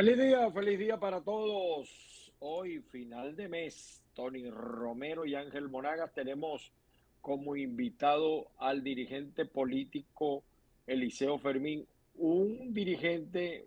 Feliz 0.00 0.16
día, 0.16 0.50
feliz 0.50 0.78
día 0.78 0.96
para 0.96 1.20
todos. 1.20 2.32
Hoy, 2.38 2.78
final 2.90 3.36
de 3.36 3.50
mes, 3.50 4.02
Tony 4.14 4.48
Romero 4.48 5.26
y 5.26 5.34
Ángel 5.34 5.68
Monagas 5.68 6.14
tenemos 6.14 6.72
como 7.20 7.54
invitado 7.54 8.46
al 8.56 8.82
dirigente 8.82 9.44
político 9.44 10.42
Eliseo 10.86 11.38
Fermín, 11.38 11.86
un 12.14 12.72
dirigente 12.72 13.62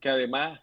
que 0.00 0.08
además, 0.08 0.58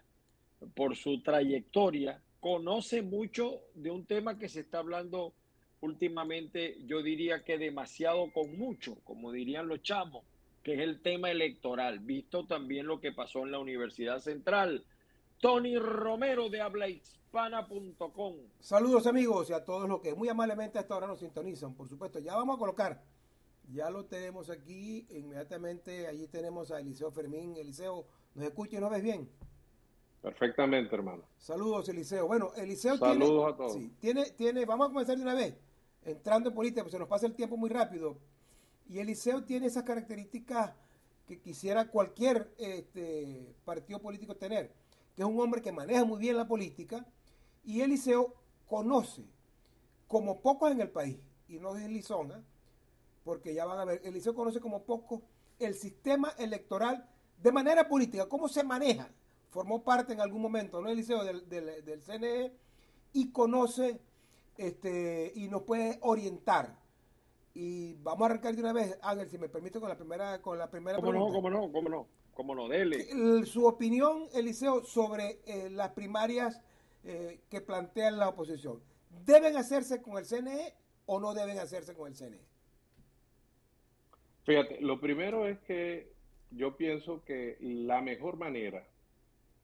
por 0.74 0.96
su 0.96 1.22
trayectoria, 1.22 2.20
conoce 2.40 3.00
mucho 3.00 3.60
de 3.74 3.92
un 3.92 4.04
tema 4.04 4.36
que 4.36 4.48
se 4.48 4.62
está 4.62 4.78
hablando 4.78 5.32
últimamente, 5.80 6.76
yo 6.86 7.04
diría 7.04 7.44
que 7.44 7.56
demasiado 7.56 8.32
con 8.32 8.58
mucho, 8.58 8.96
como 9.04 9.30
dirían 9.30 9.68
los 9.68 9.80
chamos, 9.80 10.24
que 10.62 10.74
es 10.74 10.80
el 10.80 11.00
tema 11.00 11.30
electoral, 11.30 12.00
visto 12.00 12.46
también 12.46 12.86
lo 12.86 13.00
que 13.00 13.12
pasó 13.12 13.40
en 13.40 13.52
la 13.52 13.58
Universidad 13.58 14.18
Central. 14.18 14.84
Tony 15.40 15.78
Romero 15.78 16.48
de 16.48 16.60
hablahispana.com. 16.60 18.34
Saludos 18.58 19.06
amigos 19.06 19.50
y 19.50 19.52
a 19.52 19.64
todos 19.64 19.88
los 19.88 20.00
que 20.00 20.14
muy 20.14 20.28
amablemente 20.28 20.78
hasta 20.78 20.94
ahora 20.94 21.06
nos 21.06 21.20
sintonizan. 21.20 21.74
Por 21.74 21.88
supuesto, 21.88 22.18
ya 22.18 22.34
vamos 22.34 22.56
a 22.56 22.58
colocar, 22.58 23.02
ya 23.72 23.88
lo 23.88 24.06
tenemos 24.06 24.50
aquí, 24.50 25.06
inmediatamente 25.10 26.08
allí 26.08 26.26
tenemos 26.26 26.72
a 26.72 26.80
Eliseo 26.80 27.10
Fermín. 27.12 27.56
Eliseo, 27.56 28.06
¿nos 28.34 28.46
escucha 28.46 28.78
y 28.78 28.80
nos 28.80 28.90
ves 28.90 29.02
bien? 29.02 29.28
Perfectamente, 30.20 30.94
hermano. 30.94 31.22
Saludos, 31.36 31.88
Eliseo. 31.88 32.26
Bueno, 32.26 32.50
Eliseo 32.56 32.96
Saludos 32.96 33.28
tiene, 33.28 33.52
a 33.52 33.56
todos. 33.56 33.72
Sí, 33.74 33.92
tiene, 34.00 34.30
tiene, 34.32 34.64
vamos 34.64 34.88
a 34.88 34.90
comenzar 34.90 35.16
de 35.16 35.22
una 35.22 35.34
vez, 35.34 35.56
entrando 36.02 36.48
en 36.48 36.54
política, 36.54 36.82
pues 36.82 36.92
se 36.92 36.98
nos 36.98 37.08
pasa 37.08 37.26
el 37.26 37.34
tiempo 37.34 37.56
muy 37.56 37.70
rápido. 37.70 38.18
Y 38.88 38.98
Eliseo 38.98 39.44
tiene 39.44 39.66
esas 39.66 39.84
características 39.84 40.72
que 41.26 41.40
quisiera 41.40 41.88
cualquier 41.88 42.52
este, 42.58 43.54
partido 43.64 44.00
político 44.00 44.36
tener, 44.36 44.72
que 45.14 45.22
es 45.22 45.28
un 45.28 45.38
hombre 45.40 45.60
que 45.60 45.72
maneja 45.72 46.04
muy 46.04 46.18
bien 46.18 46.36
la 46.36 46.48
política, 46.48 47.06
y 47.64 47.82
Eliseo 47.82 48.34
conoce, 48.66 49.24
como 50.06 50.40
pocos 50.40 50.72
en 50.72 50.80
el 50.80 50.90
país, 50.90 51.18
y 51.48 51.58
no 51.58 51.76
es 51.76 51.88
Lizona, 51.88 52.42
porque 53.24 53.52
ya 53.52 53.66
van 53.66 53.78
a 53.78 53.84
ver, 53.84 54.00
Eliseo 54.04 54.34
conoce 54.34 54.60
como 54.60 54.84
pocos 54.84 55.20
el 55.58 55.74
sistema 55.74 56.30
electoral 56.38 57.06
de 57.42 57.52
manera 57.52 57.88
política, 57.88 58.26
cómo 58.26 58.48
se 58.48 58.64
maneja 58.64 59.10
formó 59.50 59.82
parte 59.82 60.12
en 60.12 60.20
algún 60.20 60.42
momento, 60.42 60.80
¿no, 60.80 60.88
Eliseo? 60.88 61.24
Del, 61.24 61.48
del, 61.48 62.02
CNE 62.02 62.52
y 63.12 63.30
conoce 63.30 64.00
este, 64.56 65.32
y 65.34 65.48
nos 65.48 65.62
puede 65.62 65.98
orientar. 66.02 66.76
Y 67.60 67.94
vamos 68.04 68.22
a 68.22 68.26
arrancar 68.26 68.54
de 68.54 68.60
una 68.62 68.72
vez, 68.72 68.96
Ángel, 69.02 69.28
si 69.28 69.36
me 69.36 69.48
permite, 69.48 69.80
con 69.80 69.88
la 69.88 69.96
primera, 69.96 70.40
con 70.40 70.56
la 70.56 70.70
primera 70.70 70.96
¿Cómo 70.98 71.10
pregunta. 71.10 71.32
no, 71.32 71.42
cómo 71.42 71.50
no, 71.50 71.72
cómo 71.72 71.88
no? 71.88 72.06
¿Cómo 72.32 72.54
no? 72.54 72.68
Dele. 72.68 73.08
El- 73.10 73.46
Su 73.46 73.66
opinión, 73.66 74.28
Eliseo, 74.32 74.84
sobre 74.84 75.40
eh, 75.44 75.68
las 75.68 75.90
primarias 75.90 76.62
eh, 77.02 77.40
que 77.50 77.60
plantea 77.60 78.12
la 78.12 78.28
oposición. 78.28 78.80
¿Deben 79.24 79.56
hacerse 79.56 80.00
con 80.00 80.18
el 80.18 80.24
CNE 80.24 80.72
o 81.06 81.18
no 81.18 81.34
deben 81.34 81.58
hacerse 81.58 81.94
con 81.94 82.06
el? 82.06 82.14
CNE? 82.14 82.38
Fíjate, 84.44 84.80
lo 84.80 85.00
primero 85.00 85.44
es 85.48 85.58
que 85.58 86.12
yo 86.52 86.76
pienso 86.76 87.24
que 87.24 87.56
la 87.60 88.00
mejor 88.00 88.36
manera 88.36 88.86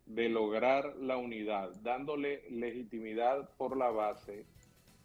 de 0.07 0.29
lograr 0.29 0.97
la 0.97 1.17
unidad, 1.17 1.71
dándole 1.83 2.43
legitimidad 2.51 3.51
por 3.57 3.77
la 3.77 3.91
base 3.91 4.47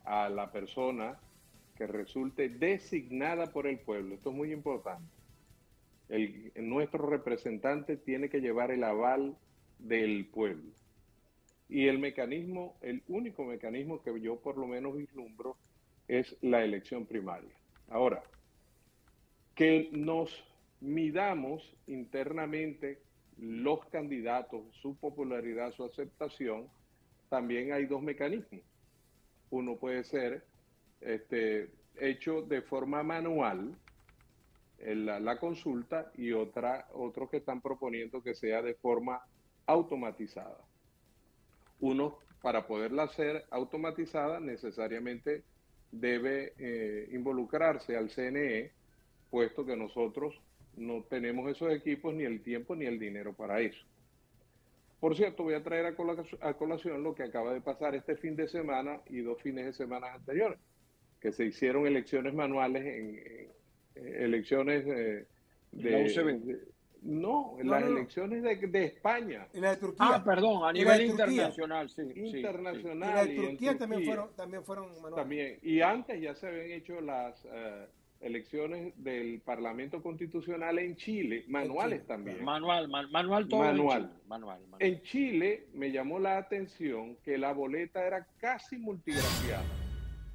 a 0.05 0.27
la 0.27 0.51
persona 0.51 1.19
que 1.79 1.87
resulte 1.87 2.49
designada 2.49 3.53
por 3.53 3.65
el 3.65 3.79
pueblo. 3.79 4.13
Esto 4.13 4.31
es 4.31 4.35
muy 4.35 4.51
importante. 4.51 5.09
Nuestro 6.57 7.07
representante 7.07 7.95
tiene 7.95 8.29
que 8.29 8.41
llevar 8.41 8.71
el 8.71 8.83
aval 8.83 9.37
del 9.79 10.25
pueblo. 10.25 10.73
Y 11.69 11.87
el 11.87 11.97
mecanismo, 11.97 12.75
el 12.81 13.01
único 13.07 13.45
mecanismo 13.45 14.01
que 14.01 14.19
yo 14.19 14.41
por 14.41 14.57
lo 14.57 14.67
menos 14.67 14.97
vislumbro 14.97 15.55
es 16.09 16.35
la 16.41 16.65
elección 16.65 17.05
primaria. 17.05 17.55
Ahora, 17.87 18.23
que 19.55 19.87
nos 19.93 20.43
midamos 20.81 21.77
internamente 21.87 22.99
los 23.37 23.85
candidatos, 23.85 24.65
su 24.81 24.97
popularidad, 24.97 25.71
su 25.71 25.85
aceptación, 25.85 26.67
también 27.29 27.71
hay 27.71 27.85
dos 27.85 28.01
mecanismos. 28.01 28.63
Uno 29.49 29.77
puede 29.77 30.03
ser 30.03 30.48
este, 31.01 31.69
hecho 31.99 32.41
de 32.41 32.61
forma 32.61 33.03
manual, 33.03 33.75
la, 34.79 35.39
consulta, 35.39 36.11
y 36.15 36.31
otra, 36.31 36.87
otros 36.93 37.29
que 37.29 37.37
están 37.37 37.61
proponiendo 37.61 38.23
que 38.23 38.33
sea 38.33 38.61
de 38.61 38.75
forma 38.75 39.21
automatizada. 39.65 40.57
Uno, 41.81 42.19
para 42.41 42.65
poderla 42.65 43.03
hacer 43.03 43.45
automatizada, 43.51 44.39
necesariamente 44.39 45.43
debe 45.91 46.53
eh, 46.57 47.09
involucrarse 47.11 47.97
al 47.97 48.09
CNE, 48.09 48.71
puesto 49.29 49.65
que 49.65 49.75
nosotros 49.75 50.39
no 50.77 51.03
tenemos 51.03 51.49
esos 51.49 51.71
equipos, 51.73 52.13
ni 52.13 52.23
el 52.23 52.41
tiempo, 52.41 52.75
ni 52.75 52.85
el 52.85 52.99
dinero 52.99 53.33
para 53.33 53.59
eso. 53.59 53.85
Por 54.99 55.15
cierto, 55.15 55.43
voy 55.43 55.53
a 55.53 55.63
traer 55.63 55.85
a, 55.85 55.95
cola 55.95 56.23
a 56.41 56.53
colación 56.53 57.03
lo 57.03 57.15
que 57.15 57.23
acaba 57.23 57.53
de 57.53 57.61
pasar 57.61 57.95
este 57.95 58.17
fin 58.17 58.35
de 58.35 58.47
semana 58.47 59.01
y 59.09 59.21
dos 59.21 59.41
fines 59.41 59.65
de 59.65 59.73
semana 59.73 60.13
anteriores, 60.13 60.59
que 61.19 61.31
se 61.31 61.45
hicieron 61.45 61.85
elecciones 61.85 62.33
manuales, 62.33 62.85
en, 62.85 63.19
en 63.95 64.23
elecciones 64.23 64.85
eh, 64.87 65.25
de, 65.71 65.89
La 65.91 65.97
UCB. 65.99 66.39
de- 66.45 66.59
no, 67.01 67.55
en 67.59 67.67
No, 67.67 67.71
las 67.73 67.81
no, 67.85 67.89
no. 67.91 67.97
elecciones 67.97 68.43
de, 68.43 68.55
de 68.67 68.83
España, 68.85 69.47
Y 69.53 69.59
la 69.61 69.71
de 69.71 69.77
Turquía. 69.77 70.05
Ah, 70.15 70.23
perdón, 70.23 70.65
a 70.67 70.73
nivel 70.73 71.01
internacional, 71.03 71.89
sí. 71.89 72.01
sí, 72.07 72.13
sí. 72.13 72.19
Y 72.19 72.35
internacional. 72.37 73.15
la 73.15 73.23
de 73.25 73.33
y 73.33 73.37
en 73.37 73.45
Turquía 73.51 73.77
también 73.77 74.03
fueron, 74.05 74.35
también 74.35 74.63
fueron 74.65 74.87
manuales. 74.95 75.15
También. 75.15 75.59
Y 75.61 75.79
antes 75.81 76.21
ya 76.21 76.35
se 76.35 76.47
habían 76.47 76.71
hecho 76.71 76.99
las 76.99 77.41
eh, 77.45 77.85
elecciones 78.19 78.93
del 79.01 79.39
Parlamento 79.39 80.03
Constitucional 80.03 80.77
en 80.79 80.97
Chile, 80.97 81.45
manuales 81.47 81.99
Chile, 81.99 82.07
también. 82.07 82.43
Manual, 82.43 82.89
man- 82.89 83.09
manual 83.11 83.47
todo. 83.47 83.61
Manual. 83.61 84.01
en 84.01 84.07
Chile. 84.09 84.19
Manual, 84.27 84.59
manual. 84.63 84.81
En 84.83 85.01
Chile 85.03 85.67
me 85.73 85.91
llamó 85.93 86.19
la 86.19 86.37
atención 86.37 87.15
que 87.23 87.37
la 87.37 87.53
boleta 87.53 88.05
era 88.05 88.27
casi 88.39 88.77
multigrafiada, 88.77 89.63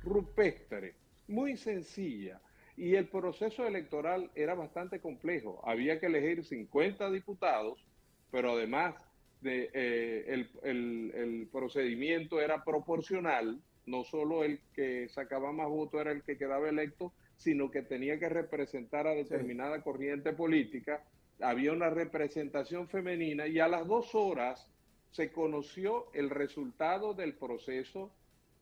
rupestre, 0.04 0.94
muy 1.28 1.56
sencilla. 1.56 2.40
Y 2.76 2.96
el 2.96 3.08
proceso 3.08 3.66
electoral 3.66 4.30
era 4.34 4.54
bastante 4.54 5.00
complejo. 5.00 5.60
Había 5.64 6.00
que 6.00 6.06
elegir 6.06 6.44
50 6.44 7.10
diputados, 7.10 7.86
pero 8.30 8.52
además 8.52 8.94
de, 9.40 9.70
eh, 9.72 10.24
el, 10.28 10.50
el- 10.62 11.12
el 11.14 11.48
procedimiento 11.52 12.40
era 12.40 12.64
proporcional. 12.64 13.60
No 13.86 14.02
solo 14.04 14.44
el 14.44 14.60
que 14.74 15.08
sacaba 15.08 15.52
más 15.52 15.68
votos 15.68 16.00
era 16.00 16.12
el 16.12 16.22
que 16.22 16.38
quedaba 16.38 16.68
electo, 16.68 17.12
sino 17.36 17.70
que 17.70 17.82
tenía 17.82 18.18
que 18.18 18.28
representar 18.28 19.06
a 19.06 19.14
determinada 19.14 19.82
corriente 19.82 20.32
política. 20.32 21.04
Había 21.40 21.72
una 21.72 21.90
representación 21.90 22.88
femenina 22.88 23.46
y 23.46 23.58
a 23.60 23.68
las 23.68 23.86
dos 23.86 24.14
horas 24.14 24.66
se 25.10 25.30
conoció 25.32 26.06
el 26.14 26.30
resultado 26.30 27.14
del 27.14 27.34
proceso 27.34 28.10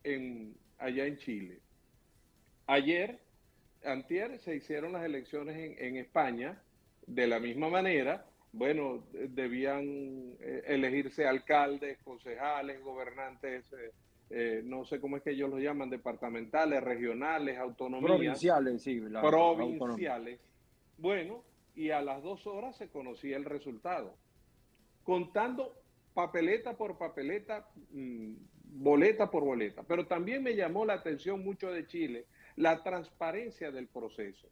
en, 0.05 0.55
allá 0.79 1.07
en 1.07 1.17
Chile. 1.19 1.61
Ayer, 2.67 3.19
antier, 3.85 4.39
se 4.41 4.55
hicieron 4.57 4.93
las 4.93 5.05
elecciones 5.05 5.57
en, 5.57 5.85
en 5.85 5.97
España 5.97 6.63
de 7.07 7.27
la 7.27 7.39
misma 7.41 7.69
manera. 7.69 8.27
Bueno, 8.53 9.05
debían 9.13 9.83
eh, 10.41 10.63
elegirse 10.67 11.27
alcaldes, 11.27 11.99
concejales, 12.03 12.83
gobernantes, 12.83 13.65
eh, 13.73 13.91
eh, 14.31 14.63
no 14.65 14.85
sé 14.85 15.01
cómo 15.01 15.17
es 15.17 15.23
que 15.23 15.31
ellos 15.31 15.51
lo 15.51 15.59
llaman, 15.59 15.91
departamentales, 15.91 16.83
regionales, 16.83 17.59
autonomías 17.59 18.11
Provinciales, 18.11 18.83
sí. 18.83 19.01
la- 19.01 19.21
provinciales. 19.23 20.41
Bueno, 20.99 21.43
y 21.75 21.91
a 21.91 22.01
las 22.03 22.23
dos 22.23 22.47
horas 22.47 22.77
se 22.77 22.89
conocía 22.89 23.37
el 23.37 23.45
resultado. 23.45 24.15
Contando 25.03 25.75
papeleta 26.15 26.77
por 26.77 26.97
papeleta, 26.99 27.69
mm, 27.91 28.35
boleta 28.75 29.31
por 29.31 29.45
boleta. 29.45 29.83
Pero 29.83 30.07
también 30.07 30.43
me 30.43 30.55
llamó 30.57 30.85
la 30.85 30.95
atención 30.95 31.45
mucho 31.45 31.71
de 31.71 31.87
Chile 31.87 32.27
la 32.57 32.83
transparencia 32.83 33.71
del 33.71 33.87
proceso. 33.89 34.49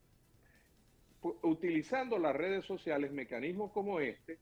Utilizando 1.42 2.18
las 2.18 2.34
redes 2.34 2.64
sociales, 2.64 3.12
mecanismos 3.12 3.72
como 3.72 4.00
este, 4.00 4.38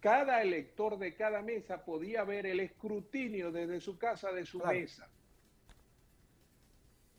cada 0.00 0.42
elector 0.42 0.98
de 0.98 1.14
cada 1.14 1.40
mesa 1.42 1.84
podía 1.84 2.24
ver 2.24 2.44
el 2.46 2.60
escrutinio 2.60 3.50
desde 3.50 3.80
su 3.80 3.96
casa, 3.96 4.30
de 4.32 4.44
su 4.44 4.58
Claro. 4.58 4.78
mesa, 4.78 5.08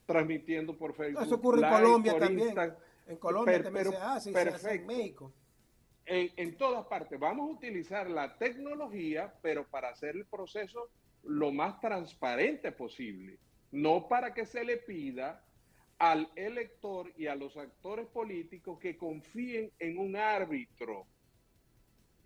transmitiendo 0.06 0.76
por 0.76 0.94
Facebook. 0.94 1.22
Eso 1.24 1.34
ocurre 1.36 1.66
en 1.66 1.72
Colombia 1.72 2.18
también. 2.18 2.48
Insta- 2.50 2.76
En 3.06 3.16
Colombia 3.18 3.54
Per- 3.54 3.64
también 3.64 3.84
pero 3.86 3.98
se 3.98 4.02
hace, 4.04 4.32
se 4.32 4.38
hace 4.38 4.48
en 4.48 4.52
perfecto. 4.52 4.86
México. 4.86 5.32
en, 6.06 6.30
en 6.36 6.56
todas 6.58 6.86
partes. 6.86 7.18
Vamos 7.18 7.48
a 7.48 7.52
utilizar 7.54 8.08
la 8.10 8.36
tecnología, 8.36 9.32
pero 9.42 9.66
para 9.66 9.88
hacer 9.88 10.14
el 10.16 10.26
proceso 10.26 10.90
lo 11.26 11.52
más 11.52 11.80
transparente 11.80 12.72
posible. 12.72 13.38
No 13.72 14.08
para 14.08 14.32
que 14.34 14.46
se 14.46 14.64
le 14.64 14.76
pida 14.78 15.44
al 15.98 16.28
elector 16.36 17.12
y 17.16 17.26
a 17.26 17.34
los 17.34 17.56
actores 17.56 18.06
políticos 18.06 18.78
que 18.78 18.96
confíen 18.96 19.70
en 19.78 19.98
un 19.98 20.16
árbitro. 20.16 21.06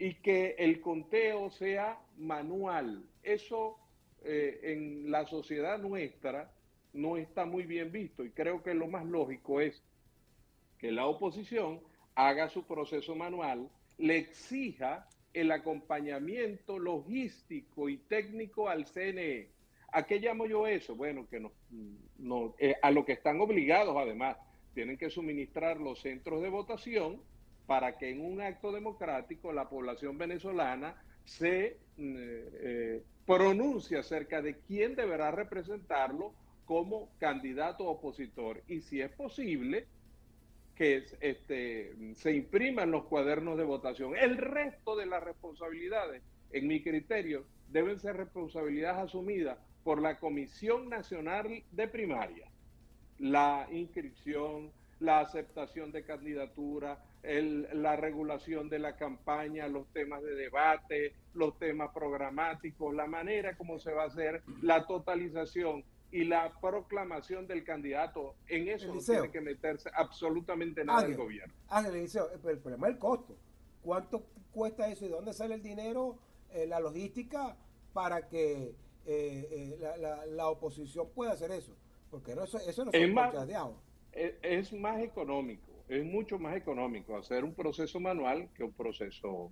y 0.00 0.14
que 0.14 0.54
el 0.58 0.80
conteo 0.80 1.50
sea 1.50 1.98
manual. 2.16 3.04
Eso 3.22 3.78
eh, 4.22 4.60
en 4.62 5.10
la 5.10 5.26
sociedad 5.26 5.78
nuestra 5.78 6.52
no 6.92 7.16
está 7.16 7.44
muy 7.44 7.64
bien 7.64 7.90
visto 7.90 8.24
y 8.24 8.30
creo 8.30 8.62
que 8.62 8.74
lo 8.74 8.86
más 8.86 9.04
lógico 9.04 9.60
es 9.60 9.82
que 10.78 10.92
la 10.92 11.06
oposición 11.06 11.80
haga 12.14 12.48
su 12.48 12.64
proceso 12.64 13.14
manual, 13.14 13.68
le 13.98 14.16
exija 14.16 15.08
el 15.32 15.50
acompañamiento 15.52 16.78
logístico 16.78 17.88
y 17.88 17.98
técnico 17.98 18.68
al 18.68 18.86
CNE. 18.86 19.48
¿A 19.92 20.02
qué 20.04 20.18
llamo 20.18 20.46
yo 20.46 20.66
eso? 20.66 20.94
Bueno, 20.94 21.26
que 21.28 21.40
no, 21.40 21.52
no 22.18 22.54
eh, 22.58 22.76
a 22.82 22.90
lo 22.90 23.04
que 23.04 23.12
están 23.12 23.40
obligados 23.40 23.96
además, 23.96 24.36
tienen 24.74 24.98
que 24.98 25.10
suministrar 25.10 25.80
los 25.80 26.00
centros 26.00 26.42
de 26.42 26.50
votación 26.50 27.20
para 27.66 27.98
que 27.98 28.10
en 28.10 28.20
un 28.24 28.40
acto 28.40 28.72
democrático 28.72 29.52
la 29.52 29.68
población 29.68 30.16
venezolana 30.18 30.94
se 31.24 31.76
mm, 31.96 32.14
eh, 32.16 33.02
pronuncie 33.26 33.98
acerca 33.98 34.40
de 34.40 34.56
quién 34.60 34.94
deberá 34.94 35.30
representarlo 35.30 36.32
como 36.64 37.10
candidato 37.18 37.86
opositor. 37.86 38.62
Y 38.68 38.80
si 38.80 39.00
es 39.00 39.10
posible, 39.10 39.86
que 40.78 41.04
este, 41.20 42.14
se 42.14 42.32
impriman 42.32 42.92
los 42.92 43.06
cuadernos 43.06 43.58
de 43.58 43.64
votación. 43.64 44.14
El 44.16 44.36
resto 44.36 44.94
de 44.94 45.06
las 45.06 45.24
responsabilidades, 45.24 46.22
en 46.52 46.68
mi 46.68 46.84
criterio, 46.84 47.44
deben 47.68 47.98
ser 47.98 48.16
responsabilidades 48.16 49.06
asumidas 49.06 49.58
por 49.82 50.00
la 50.00 50.20
Comisión 50.20 50.88
Nacional 50.88 51.64
de 51.72 51.88
Primaria. 51.88 52.46
La 53.18 53.66
inscripción, 53.72 54.70
la 55.00 55.18
aceptación 55.18 55.90
de 55.90 56.04
candidatura, 56.04 57.02
la 57.24 57.96
regulación 57.96 58.68
de 58.68 58.78
la 58.78 58.94
campaña, 58.94 59.66
los 59.66 59.92
temas 59.92 60.22
de 60.22 60.36
debate, 60.36 61.12
los 61.34 61.58
temas 61.58 61.90
programáticos, 61.92 62.94
la 62.94 63.08
manera 63.08 63.56
como 63.56 63.80
se 63.80 63.90
va 63.92 64.04
a 64.04 64.06
hacer 64.06 64.42
la 64.62 64.86
totalización 64.86 65.82
y 66.10 66.24
la 66.24 66.52
proclamación 66.60 67.46
del 67.46 67.64
candidato. 67.64 68.34
En 68.48 68.68
eso 68.68 68.94
no 68.94 69.00
tiene 69.00 69.30
que 69.30 69.40
meterse 69.40 69.90
absolutamente 69.94 70.84
nada 70.84 71.06
el 71.06 71.16
gobierno. 71.16 71.54
Ángel, 71.68 71.96
Eliseo, 71.96 72.30
el 72.32 72.58
problema 72.58 72.88
es 72.88 72.94
el 72.94 72.98
costo. 72.98 73.36
¿Cuánto 73.82 74.24
cuesta 74.52 74.88
eso 74.88 75.04
y 75.04 75.08
de 75.08 75.14
dónde 75.14 75.32
sale 75.32 75.54
el 75.54 75.62
dinero, 75.62 76.18
eh, 76.50 76.66
la 76.66 76.80
logística 76.80 77.56
para 77.92 78.28
que 78.28 78.74
eh, 79.06 79.48
eh, 79.50 79.78
la, 80.00 80.26
la, 80.26 80.48
oposición 80.48 81.08
pueda 81.14 81.32
hacer 81.32 81.50
eso? 81.50 81.74
Porque 82.10 82.32
eso, 82.32 82.58
eso 82.58 82.84
no 82.84 82.90
es 82.92 83.12
más, 83.12 83.34
es 84.12 84.72
más 84.72 85.00
económico 85.00 85.68
es 85.88 86.04
mucho 86.04 86.38
más 86.38 86.56
económico 86.56 87.16
hacer 87.16 87.44
un 87.44 87.54
proceso 87.54 87.98
manual 87.98 88.48
que 88.54 88.62
un 88.62 88.72
proceso 88.72 89.50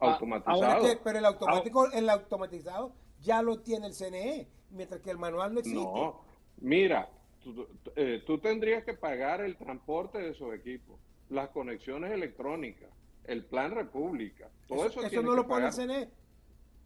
ah, 0.00 0.12
automatizado. 0.12 0.86
pero 1.02 1.18
el 1.18 1.24
automático, 1.24 1.90
el 1.90 2.08
automatizado 2.08 2.92
ya 3.20 3.42
lo 3.42 3.60
tiene 3.60 3.88
el 3.88 3.94
CNE, 3.94 4.46
mientras 4.76 5.00
que 5.00 5.10
el 5.10 5.18
manual 5.18 5.54
no 5.54 5.60
existe. 5.60 5.80
No, 5.80 6.20
mira, 6.58 7.08
tú, 7.42 7.66
eh, 7.96 8.22
tendrías 8.42 8.84
que 8.84 8.94
pagar 8.94 9.40
el 9.40 9.56
transporte 9.56 10.18
de 10.18 10.30
esos 10.30 10.54
equipos, 10.54 10.98
las 11.30 11.48
conexiones 11.50 12.12
electrónicas, 12.12 12.90
el 13.24 13.44
plan 13.44 13.72
República, 13.72 14.48
todo 14.68 14.86
eso. 14.86 15.02
Eso, 15.02 15.22
no 15.22 15.34
lo 15.34 15.46
pone 15.46 15.66
el 15.66 15.72
CNE. 15.72 16.08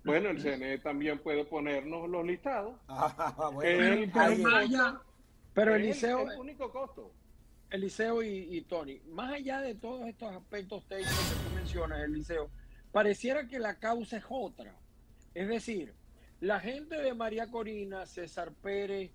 Bueno, 0.04 0.30
el 0.30 0.40
CNE 0.40 0.78
también 0.78 1.18
puede 1.18 1.44
ponernos 1.44 2.08
los 2.08 2.24
listados. 2.24 2.74
Ah, 2.88 3.50
bueno. 3.52 5.00
pero 5.52 5.74
el, 5.74 5.84
es 5.86 6.02
el 6.02 6.16
único 6.38 6.70
costo. 6.70 7.12
Eliseo 7.70 8.22
y, 8.22 8.56
y, 8.56 8.62
Tony, 8.62 9.00
más 9.10 9.32
allá 9.32 9.60
de 9.60 9.74
todos 9.74 10.08
estos 10.08 10.34
aspectos 10.34 10.84
técnicos 10.88 11.18
que 11.18 11.48
tú 11.48 11.54
mencionas, 11.54 12.00
Eliseo, 12.00 12.50
pareciera 12.90 13.46
que 13.46 13.58
la 13.58 13.78
causa 13.78 14.16
es 14.16 14.24
otra. 14.28 14.74
Es 15.34 15.48
decir, 15.48 15.94
la 16.40 16.58
gente 16.58 16.96
de 16.96 17.14
María 17.14 17.48
Corina, 17.48 18.06
César 18.06 18.52
Pérez, 18.62 19.12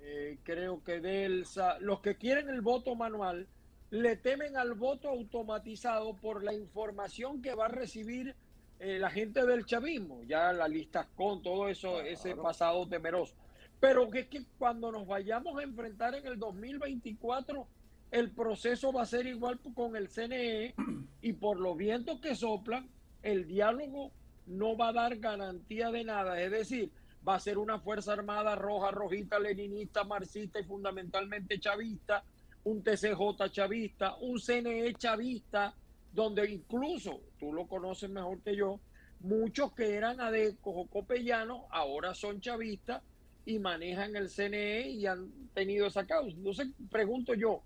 eh, 0.00 0.38
creo 0.42 0.82
que 0.82 1.00
Delsa, 1.00 1.78
los 1.78 2.00
que 2.00 2.16
quieren 2.16 2.48
el 2.48 2.60
voto 2.60 2.94
manual, 2.96 3.46
le 3.90 4.16
temen 4.16 4.56
al 4.56 4.74
voto 4.74 5.08
automatizado 5.08 6.16
por 6.16 6.42
la 6.42 6.52
información 6.52 7.40
que 7.40 7.54
va 7.54 7.66
a 7.66 7.68
recibir 7.68 8.34
eh, 8.80 8.98
la 8.98 9.08
gente 9.08 9.46
del 9.46 9.64
chavismo, 9.64 10.24
ya 10.24 10.52
la 10.52 10.66
lista 10.66 11.08
con 11.14 11.42
todo 11.42 11.68
eso, 11.68 12.00
ese 12.00 12.34
pasado 12.34 12.88
temeroso. 12.88 13.36
Pero 13.78 14.10
que 14.10 14.20
es 14.20 14.26
que 14.26 14.42
cuando 14.58 14.90
nos 14.90 15.06
vayamos 15.06 15.56
a 15.58 15.62
enfrentar 15.62 16.14
en 16.16 16.26
el 16.26 16.38
2024, 16.40 17.68
el 18.10 18.32
proceso 18.32 18.92
va 18.92 19.02
a 19.02 19.06
ser 19.06 19.26
igual 19.26 19.60
con 19.74 19.94
el 19.94 20.08
CNE 20.08 20.74
y 21.22 21.32
por 21.34 21.60
los 21.60 21.76
vientos 21.76 22.20
que 22.20 22.34
soplan, 22.34 22.88
el 23.22 23.46
diálogo 23.46 24.12
no 24.46 24.76
va 24.76 24.88
a 24.88 24.92
dar 24.92 25.16
garantía 25.16 25.90
de 25.90 26.04
nada. 26.04 26.40
Es 26.40 26.50
decir, 26.50 26.90
va 27.26 27.36
a 27.36 27.40
ser 27.40 27.58
una 27.58 27.78
Fuerza 27.78 28.12
Armada 28.12 28.54
roja, 28.54 28.90
rojita, 28.90 29.38
leninista, 29.38 30.04
marxista 30.04 30.60
y 30.60 30.64
fundamentalmente 30.64 31.58
chavista, 31.58 32.24
un 32.64 32.82
TCJ 32.82 33.50
chavista, 33.50 34.16
un 34.16 34.38
CNE 34.38 34.94
chavista, 34.94 35.74
donde 36.12 36.50
incluso, 36.50 37.20
tú 37.38 37.52
lo 37.52 37.66
conoces 37.66 38.10
mejor 38.10 38.40
que 38.42 38.56
yo, 38.56 38.80
muchos 39.20 39.72
que 39.72 39.94
eran 39.94 40.20
adecos 40.20 40.74
o 40.76 40.86
copellanos 40.86 41.62
ahora 41.70 42.14
son 42.14 42.40
chavistas 42.40 43.02
y 43.46 43.58
manejan 43.58 44.16
el 44.16 44.28
CNE 44.28 44.88
y 44.88 45.06
han 45.06 45.30
tenido 45.54 45.86
esa 45.86 46.06
causa. 46.06 46.36
Entonces, 46.36 46.68
pregunto 46.90 47.34
yo, 47.34 47.62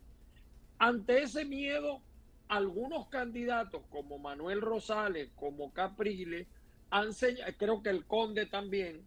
ante 0.79 1.23
ese 1.23 1.45
miedo, 1.45 2.01
algunos 2.49 3.09
candidatos 3.09 3.83
como 3.91 4.19
Manuel 4.19 4.61
Rosales, 4.61 5.31
como 5.37 5.73
Caprile, 5.73 6.47
han 6.91 7.11
creo 7.57 7.83
que 7.83 7.91
el 7.91 8.05
Conde 8.07 8.47
también, 8.47 9.03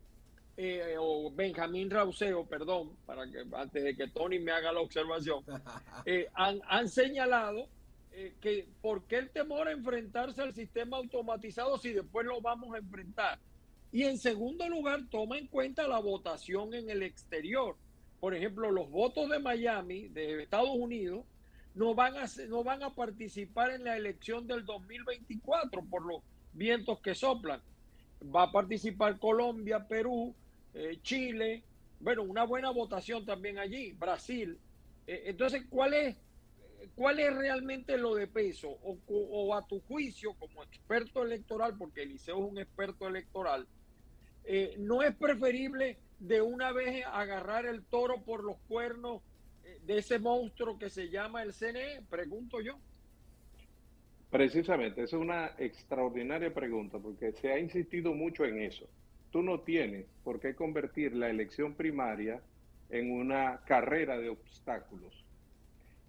eh, 0.58 0.96
o 1.00 1.32
Benjamín 1.32 1.90
Rauseo, 1.90 2.46
perdón, 2.46 2.96
para 3.06 3.30
que 3.30 3.44
antes 3.54 3.84
de 3.84 3.96
que 3.96 4.08
Tony 4.08 4.40
me 4.40 4.52
haga 4.52 4.72
la 4.72 4.82
observación, 4.82 5.44
eh, 6.06 6.28
han, 6.34 6.90
señalado 6.90 7.68
eh, 8.12 8.36
que 8.42 8.68
por 8.82 9.04
qué 9.06 9.18
el 9.18 9.30
temor 9.30 9.68
a 9.68 9.72
enfrentarse 9.72 10.42
al 10.42 10.54
sistema 10.54 10.98
automatizado 10.98 11.78
si 11.78 11.94
después 11.94 12.26
lo 12.26 12.42
vamos 12.42 12.74
a 12.76 12.78
enfrentar. 12.78 13.40
Y 13.92 14.04
en 14.04 14.18
segundo 14.18 14.70
lugar, 14.70 15.02
toma 15.10 15.38
en 15.38 15.48
cuenta 15.48 15.88
la 15.88 16.00
votación 16.00 16.74
en 16.74 16.90
el 16.90 17.04
exterior. 17.04 17.76
Por 18.20 18.36
ejemplo, 18.36 18.72
los 18.72 18.90
votos 18.90 19.30
de 19.30 19.40
Miami, 19.40 20.08
de 20.10 20.44
Estados 20.44 20.70
Unidos, 20.70 21.26
no 21.74 21.96
van 21.96 22.16
a, 22.18 22.26
no 22.48 22.64
van 22.64 22.84
a 22.84 22.94
participar 22.94 23.72
en 23.72 23.84
la 23.84 23.98
elección 23.98 24.48
del 24.48 24.66
2024 24.66 25.84
por 25.86 26.06
los 26.06 26.22
vientos 26.54 27.00
que 27.00 27.16
soplan. 27.16 27.62
Va 28.24 28.44
a 28.44 28.52
participar 28.52 29.18
Colombia, 29.20 29.88
Perú, 29.88 30.36
eh, 30.74 31.00
Chile, 31.02 31.64
bueno, 32.00 32.24
una 32.24 32.44
buena 32.44 32.70
votación 32.70 33.26
también 33.26 33.58
allí, 33.58 33.94
Brasil. 33.94 34.60
Eh, 35.08 35.24
entonces, 35.26 35.64
¿cuál 35.70 35.94
es, 35.96 36.18
¿cuál 36.96 37.20
es 37.20 37.36
realmente 37.36 37.98
lo 37.98 38.14
de 38.16 38.28
peso? 38.28 38.70
O, 38.70 39.56
a 39.56 39.66
tu 39.66 39.80
juicio, 39.82 40.36
como 40.36 40.64
experto 40.64 41.24
electoral, 41.24 41.76
porque 41.78 42.04
Eliseo 42.04 42.38
es 42.44 42.52
un 42.52 42.60
experto 42.60 43.08
electoral, 43.08 43.68
eh, 44.44 44.76
¿no 44.78 45.02
es 45.02 45.16
preferible 45.16 45.98
de 46.20 46.42
una 46.42 46.72
vez 46.72 47.04
agarrar 47.06 47.66
el 47.66 47.84
toro 47.86 48.24
por 48.24 48.44
los 48.44 48.58
cuernos 48.68 49.24
de 49.84 49.98
ese 49.98 50.20
monstruo 50.20 50.78
que 50.78 50.90
se 50.90 51.10
llama 51.10 51.42
el 51.44 51.54
CNE? 51.54 52.04
Pregunto 52.10 52.62
yo. 52.62 52.80
Precisamente, 54.32 55.04
esa 55.04 55.18
es 55.18 55.22
una 55.22 55.52
extraordinaria 55.58 56.54
pregunta 56.54 56.98
porque 56.98 57.34
se 57.34 57.52
ha 57.52 57.60
insistido 57.60 58.14
mucho 58.14 58.46
en 58.46 58.62
eso. 58.62 58.88
Tú 59.30 59.44
no 59.44 59.60
tienes 59.60 60.06
por 60.24 60.40
qué 60.40 60.56
convertir 60.56 61.14
la 61.14 61.30
elección 61.30 61.74
primaria 61.74 62.42
en 62.90 63.12
una 63.12 63.62
carrera 63.66 64.18
de 64.18 64.30
obstáculos. 64.30 65.26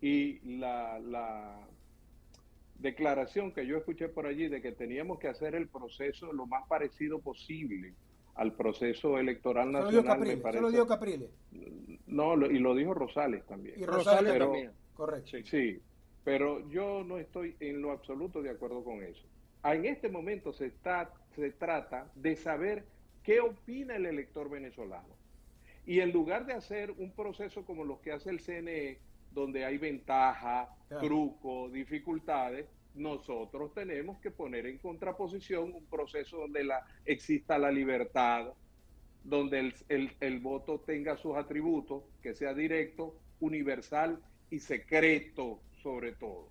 Y 0.01 0.39
la, 0.59 1.01
la 1.01 1.67
declaración 2.79 3.53
que 3.53 3.67
yo 3.67 3.77
escuché 3.77 4.09
por 4.09 4.27
allí 4.27 4.49
de 4.49 4.63
que 4.63 4.73
teníamos 4.73 5.19
que 5.19 5.29
hacer 5.29 5.57
el 5.57 5.69
proceso 5.69 6.33
lo 6.33 6.47
más 6.47 6.67
parecido 6.69 7.21
posible 7.21 7.95
al 8.35 8.53
proceso 8.55 9.19
electoral 9.19 9.73
nacional. 9.73 10.21
me 10.21 10.37
parece, 10.37 10.63
lo 10.63 10.71
dijo 10.71 10.87
Capriles. 10.87 11.31
No, 12.07 12.35
y 12.47 12.59
lo 12.59 12.75
dijo 12.75 12.95
Rosales 12.95 13.45
también. 13.47 13.79
Y 13.79 13.85
Rosales 13.85 14.39
también, 14.39 14.71
correcto. 14.95 15.39
Sí, 15.45 15.81
pero 16.25 16.69
yo 16.69 17.05
no 17.05 17.19
estoy 17.19 17.57
en 17.61 17.83
lo 17.83 17.91
absoluto 17.91 18.43
de 18.43 18.51
acuerdo 18.51 18.85
con 18.85 19.03
eso. 19.03 19.27
En 19.65 19.87
este 19.87 20.09
momento 20.09 20.53
se, 20.53 20.67
está, 20.67 21.13
se 21.35 21.51
trata 21.51 22.11
de 22.15 22.37
saber 22.37 22.85
qué 23.23 23.41
opina 23.41 23.97
el 23.97 24.07
elector 24.07 24.51
venezolano. 24.51 25.17
Y 25.85 26.01
en 26.01 26.13
lugar 26.13 26.47
de 26.47 26.55
hacer 26.55 26.93
un 26.93 27.13
proceso 27.13 27.65
como 27.65 27.85
los 27.85 28.01
que 28.01 28.13
hace 28.13 28.31
el 28.31 28.41
CNE, 28.41 28.99
donde 29.33 29.65
hay 29.65 29.79
ventaja, 29.79 30.69
truco, 31.01 31.69
dificultades, 31.71 32.67
nosotros 32.95 33.73
tenemos 33.73 34.19
que 34.21 34.31
poner 34.31 34.67
en 34.67 34.79
contraposición 34.79 35.73
un 35.73 35.87
proceso 35.87 36.39
donde 36.39 36.65
la, 36.65 36.87
exista 37.05 37.59
la 37.59 37.71
libertad, 37.71 38.53
donde 39.25 39.73
el, 39.89 40.41
voto 40.41 40.81
tenga 40.81 41.17
sus 41.17 41.37
atributos, 41.37 42.05
que 42.23 42.35
sea 42.35 42.55
directo, 42.55 43.17
universal 43.41 44.21
y 44.51 44.59
secreto 44.59 45.61
sobre 45.83 46.13
todo. 46.13 46.49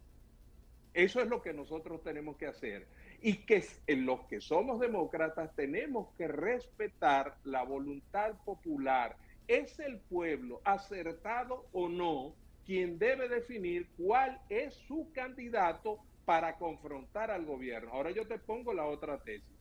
Eso 0.93 1.21
es 1.21 1.27
lo 1.27 1.41
que 1.41 1.53
nosotros 1.53 2.03
tenemos 2.03 2.37
que 2.37 2.47
hacer. 2.47 2.87
Y 3.21 3.45
que 3.45 3.63
en 3.87 4.05
los 4.05 4.21
que 4.25 4.41
somos 4.41 4.79
demócratas 4.79 5.55
tenemos 5.55 6.09
que 6.17 6.27
respetar 6.27 7.37
la 7.43 7.63
voluntad 7.63 8.35
popular. 8.43 9.15
Es 9.47 9.79
el 9.79 9.99
pueblo, 9.99 10.61
acertado 10.63 11.67
o 11.71 11.87
no, 11.87 12.35
quien 12.65 12.99
debe 12.99 13.29
definir 13.29 13.89
cuál 13.97 14.41
es 14.49 14.73
su 14.87 15.11
candidato 15.13 15.99
para 16.25 16.57
confrontar 16.57 17.31
al 17.31 17.45
gobierno. 17.45 17.91
Ahora 17.91 18.11
yo 18.11 18.27
te 18.27 18.37
pongo 18.37 18.73
la 18.73 18.85
otra 18.85 19.19
tesis. 19.19 19.57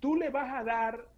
Tú 0.00 0.16
le 0.16 0.30
vas 0.30 0.52
a 0.52 0.64
dar, 0.64 1.08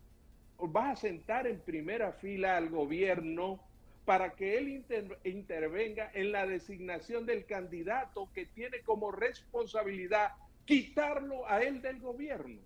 vas 0.59 0.93
a 0.93 1.01
sentar 1.01 1.47
en 1.47 1.61
primera 1.61 2.13
fila 2.13 2.57
al 2.57 2.69
gobierno 2.71 3.61
para 4.05 4.35
que 4.35 4.59
él 4.59 4.85
intervenga 5.25 6.11
en 6.15 6.33
la 6.33 6.47
designación 6.47 7.27
del 7.27 7.47
candidato 7.47 8.29
que 8.35 8.47
tiene 8.47 8.81
como 8.81 9.13
responsabilidad 9.13 10.33
quitarlo 10.65 11.49
a 11.49 11.63
él 11.63 11.83
del 11.83 12.01
gobierno. 12.01 12.61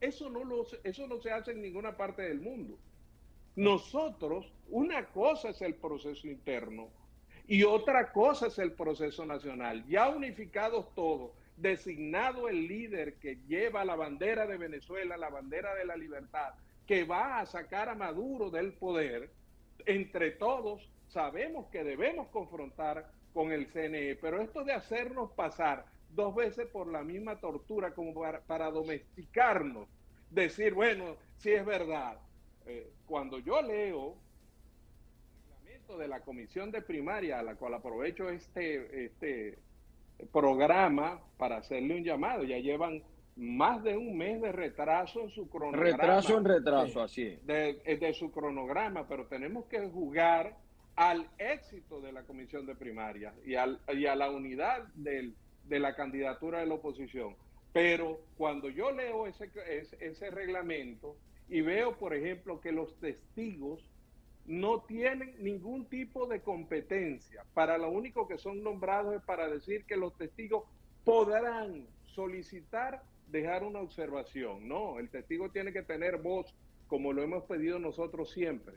Eso 0.00 0.28
no, 0.30 0.44
lo, 0.44 0.66
eso 0.82 1.06
no 1.06 1.20
se 1.20 1.30
hace 1.30 1.52
en 1.52 1.62
ninguna 1.62 1.96
parte 1.96 2.22
del 2.22 2.40
mundo. 2.40 2.78
Nosotros, 3.56 4.52
una 4.68 5.06
cosa 5.06 5.50
es 5.50 5.62
el 5.62 5.74
proceso 5.74 6.26
interno 6.26 6.88
y 7.46 7.62
otra 7.62 8.12
cosa 8.12 8.48
es 8.48 8.58
el 8.58 8.72
proceso 8.72 9.24
nacional. 9.24 9.84
Ya 9.86 10.08
unificados 10.08 10.94
todos, 10.94 11.32
designado 11.56 12.48
el 12.48 12.66
líder 12.66 13.14
que 13.14 13.36
lleva 13.46 13.84
la 13.84 13.96
bandera 13.96 14.46
de 14.46 14.56
Venezuela, 14.56 15.16
la 15.16 15.30
bandera 15.30 15.74
de 15.74 15.84
la 15.84 15.96
libertad, 15.96 16.54
que 16.86 17.04
va 17.04 17.40
a 17.40 17.46
sacar 17.46 17.88
a 17.88 17.94
Maduro 17.94 18.50
del 18.50 18.72
poder, 18.72 19.30
entre 19.86 20.32
todos 20.32 20.88
sabemos 21.08 21.66
que 21.66 21.84
debemos 21.84 22.28
confrontar 22.28 23.10
con 23.32 23.52
el 23.52 23.66
CNE, 23.66 24.16
pero 24.16 24.40
esto 24.40 24.64
de 24.64 24.72
hacernos 24.72 25.32
pasar 25.32 25.86
dos 26.10 26.34
veces 26.34 26.66
por 26.68 26.86
la 26.86 27.02
misma 27.02 27.40
tortura 27.40 27.92
como 27.92 28.14
para, 28.46 28.70
domesticarnos, 28.70 29.88
decir, 30.30 30.74
bueno, 30.74 31.16
si 31.36 31.50
es 31.52 31.64
verdad, 31.66 32.18
eh, 32.66 32.92
cuando 33.06 33.38
yo 33.38 33.60
leo 33.60 34.16
de 35.98 36.08
la 36.08 36.20
comisión 36.20 36.70
de 36.70 36.82
primaria, 36.82 37.38
a 37.38 37.42
la 37.42 37.56
cual 37.56 37.74
aprovecho 37.74 38.30
este, 38.30 39.04
este 39.04 39.58
programa 40.32 41.20
para 41.36 41.58
hacerle 41.58 41.96
un 41.96 42.04
llamado. 42.04 42.42
Ya 42.44 42.58
llevan 42.58 43.02
más 43.36 43.82
de 43.82 43.96
un 43.96 44.16
mes 44.16 44.40
de 44.40 44.52
retraso 44.52 45.20
en 45.22 45.30
su 45.30 45.48
cronograma. 45.48 45.96
Retraso 45.96 46.38
en 46.38 46.44
retraso, 46.44 47.02
así. 47.02 47.38
De, 47.44 47.74
de, 48.00 48.14
su 48.14 48.30
cronograma, 48.30 49.08
pero 49.08 49.26
tenemos 49.26 49.66
que 49.66 49.80
jugar 49.88 50.56
al 50.96 51.28
éxito 51.38 52.00
de 52.00 52.12
la 52.12 52.22
comisión 52.22 52.66
de 52.66 52.76
primaria 52.76 53.34
y, 53.44 53.56
al, 53.56 53.80
y 53.88 54.06
a 54.06 54.14
la 54.14 54.30
unidad 54.30 54.84
del, 54.94 55.34
de 55.64 55.80
la 55.80 55.96
candidatura 55.96 56.60
de 56.60 56.66
la 56.66 56.74
oposición. 56.74 57.34
Pero 57.72 58.20
cuando 58.36 58.68
yo 58.68 58.92
leo 58.92 59.26
ese, 59.26 59.50
ese, 59.68 59.96
ese 60.00 60.30
reglamento 60.30 61.16
y 61.48 61.60
veo, 61.60 61.98
por 61.98 62.14
ejemplo, 62.14 62.60
que 62.60 62.70
los 62.70 62.94
testigos 63.00 63.90
no 64.46 64.82
tienen 64.82 65.34
ningún 65.42 65.86
tipo 65.86 66.26
de 66.26 66.40
competencia. 66.40 67.44
Para 67.54 67.78
lo 67.78 67.90
único 67.90 68.28
que 68.28 68.38
son 68.38 68.62
nombrados 68.62 69.16
es 69.16 69.22
para 69.22 69.48
decir 69.48 69.84
que 69.86 69.96
los 69.96 70.16
testigos 70.16 70.64
podrán 71.04 71.86
solicitar 72.04 73.02
dejar 73.34 73.64
una 73.64 73.80
observación. 73.80 74.66
No, 74.66 74.98
el 74.98 75.10
testigo 75.10 75.50
tiene 75.50 75.72
que 75.72 75.82
tener 75.82 76.18
voz, 76.18 76.54
como 76.86 77.12
lo 77.12 77.22
hemos 77.22 77.44
pedido 77.44 77.78
nosotros 77.78 78.30
siempre. 78.30 78.74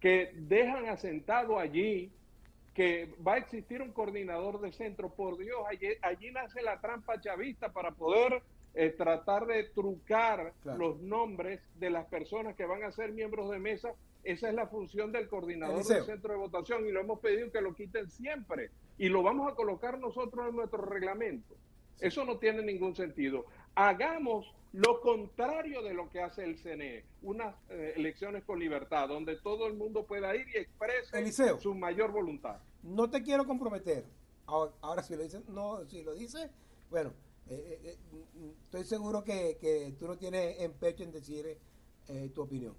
Que 0.00 0.32
dejan 0.34 0.86
asentado 0.86 1.58
allí 1.58 2.12
que 2.74 3.14
va 3.26 3.34
a 3.34 3.38
existir 3.38 3.80
un 3.80 3.92
coordinador 3.92 4.60
de 4.60 4.70
centro. 4.72 5.08
Por 5.08 5.38
Dios, 5.38 5.58
allí, 6.02 6.30
nace 6.30 6.62
la 6.62 6.80
trampa 6.80 7.20
chavista 7.20 7.72
para 7.72 7.90
poder 7.92 8.42
eh, 8.74 8.90
tratar 8.90 9.46
de 9.46 9.64
trucar 9.64 10.52
los 10.64 11.00
nombres 11.00 11.60
de 11.76 11.90
las 11.90 12.06
personas 12.06 12.54
que 12.54 12.66
van 12.66 12.84
a 12.84 12.92
ser 12.92 13.12
miembros 13.12 13.50
de 13.50 13.58
mesa 13.58 13.94
esa 14.26 14.48
es 14.48 14.54
la 14.56 14.66
función 14.66 15.12
del 15.12 15.28
coordinador 15.28 15.84
del 15.84 16.04
centro 16.04 16.32
de 16.32 16.38
votación 16.38 16.84
y 16.84 16.90
lo 16.90 17.00
hemos 17.00 17.20
pedido 17.20 17.48
que 17.52 17.60
lo 17.60 17.76
quiten 17.76 18.10
siempre 18.10 18.70
y 18.98 19.08
lo 19.08 19.22
vamos 19.22 19.50
a 19.50 19.54
colocar 19.54 20.00
nosotros 20.00 20.48
en 20.48 20.56
nuestro 20.56 20.84
reglamento. 20.84 21.54
Eso 22.00 22.24
no 22.24 22.36
tiene 22.36 22.62
ningún 22.62 22.96
sentido. 22.96 23.46
Hagamos 23.76 24.52
lo 24.72 25.00
contrario 25.00 25.82
de 25.82 25.94
lo 25.94 26.10
que 26.10 26.20
hace 26.20 26.44
el 26.44 26.58
CNE, 26.58 27.04
unas 27.22 27.54
eh, 27.70 27.94
elecciones 27.96 28.44
con 28.44 28.58
libertad, 28.58 29.08
donde 29.08 29.36
todo 29.36 29.66
el 29.66 29.74
mundo 29.74 30.04
pueda 30.04 30.34
ir 30.34 30.46
y 30.48 30.58
exprese 30.58 31.58
su 31.60 31.74
mayor 31.74 32.10
voluntad. 32.10 32.58
No 32.82 33.08
te 33.08 33.22
quiero 33.22 33.46
comprometer. 33.46 34.04
Ahora, 34.46 35.02
si 35.02 35.14
lo 35.16 35.22
dice, 35.22 35.40
no, 35.48 35.84
si 35.86 36.02
lo 36.02 36.14
dice, 36.14 36.50
bueno, 36.90 37.12
eh, 37.48 37.80
eh, 37.84 37.96
estoy 38.64 38.84
seguro 38.84 39.22
que, 39.24 39.56
que, 39.60 39.94
tú 39.98 40.06
no 40.06 40.16
tienes 40.16 40.60
empecho 40.60 41.04
en 41.04 41.12
decir 41.12 41.58
tu 42.34 42.42
opinión 42.42 42.74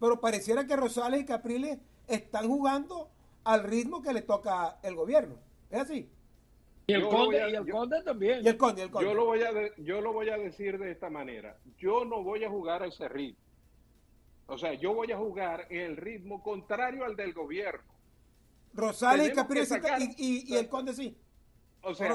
pero 0.00 0.20
pareciera 0.20 0.66
que 0.66 0.76
Rosales 0.76 1.20
y 1.20 1.24
Capriles 1.24 1.78
están 2.06 2.46
jugando 2.46 3.08
al 3.44 3.62
ritmo 3.62 4.02
que 4.02 4.12
le 4.12 4.20
toca 4.20 4.78
el 4.82 4.94
gobierno. 4.94 5.36
¿Es 5.70 5.80
así? 5.80 6.10
Y 6.86 6.92
el, 6.92 7.02
conde, 7.08 8.02
también. 8.04 8.44
Y 8.44 8.48
el 8.48 8.56
conde, 8.56 8.90
Yo 9.00 9.14
lo, 9.14 9.24
voy 9.24 9.40
a 9.42 9.50
yo 9.78 10.00
lo 10.00 10.12
voy 10.12 10.28
a 10.28 10.36
decir 10.36 10.78
de 10.78 10.90
esta 10.90 11.08
manera. 11.08 11.56
Yo 11.78 12.04
no 12.04 12.22
voy 12.22 12.44
a 12.44 12.50
jugar 12.50 12.82
a 12.82 12.86
ese 12.86 13.08
ritmo. 13.08 13.42
O 14.46 14.58
sea, 14.58 14.74
yo 14.74 14.92
voy 14.92 15.10
a 15.10 15.16
jugar 15.16 15.66
en 15.70 15.80
el 15.80 15.96
ritmo 15.96 16.42
contrario 16.42 17.04
al 17.04 17.16
del 17.16 17.32
gobierno. 17.32 17.90
Rosales 18.74 19.32
y 20.18 20.52
y, 20.52 20.56
el 20.56 20.68
conde 20.68 20.92
sí. 20.92 21.16
O 21.80 21.94
sea, 21.94 22.14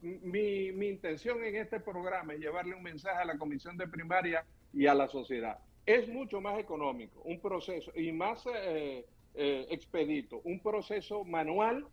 mi, 0.00 0.72
mi 0.72 0.88
intención 0.88 1.44
en 1.44 1.56
este 1.56 1.78
programa 1.78 2.34
es 2.34 2.40
llevarle 2.40 2.74
un 2.74 2.82
mensaje 2.82 3.22
a 3.22 3.24
la 3.24 3.38
comisión 3.38 3.76
de 3.76 3.86
primaria 3.86 4.44
y 4.72 4.86
a 4.86 4.94
la 4.94 5.06
sociedad 5.08 5.58
es 5.86 6.08
mucho 6.08 6.40
más 6.40 6.58
económico, 6.58 7.20
un 7.24 7.40
proceso 7.40 7.90
y 7.94 8.12
más 8.12 8.44
eh, 8.46 9.04
eh, 9.34 9.66
expedito, 9.70 10.40
un 10.44 10.60
proceso 10.60 11.24
manual 11.24 11.86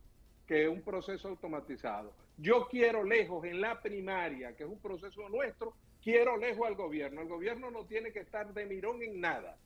que 0.47 0.67
un 0.67 0.81
proceso 0.81 1.27
automatizado. 1.27 2.13
Yo 2.37 2.67
quiero 2.69 3.03
lejos 3.03 3.45
en 3.45 3.61
la 3.61 3.81
primaria, 3.81 4.55
que 4.55 4.63
es 4.63 4.69
un 4.69 4.79
proceso 4.79 5.27
nuestro, 5.29 5.73
quiero 6.01 6.37
lejos 6.37 6.65
al 6.65 6.75
gobierno. 6.75 7.21
El 7.21 7.27
gobierno 7.27 7.69
no 7.69 7.85
tiene 7.85 8.11
que 8.11 8.19
estar 8.19 8.53
de 8.53 8.65
mirón 8.65 9.03
en 9.03 9.19
nada 9.19 9.57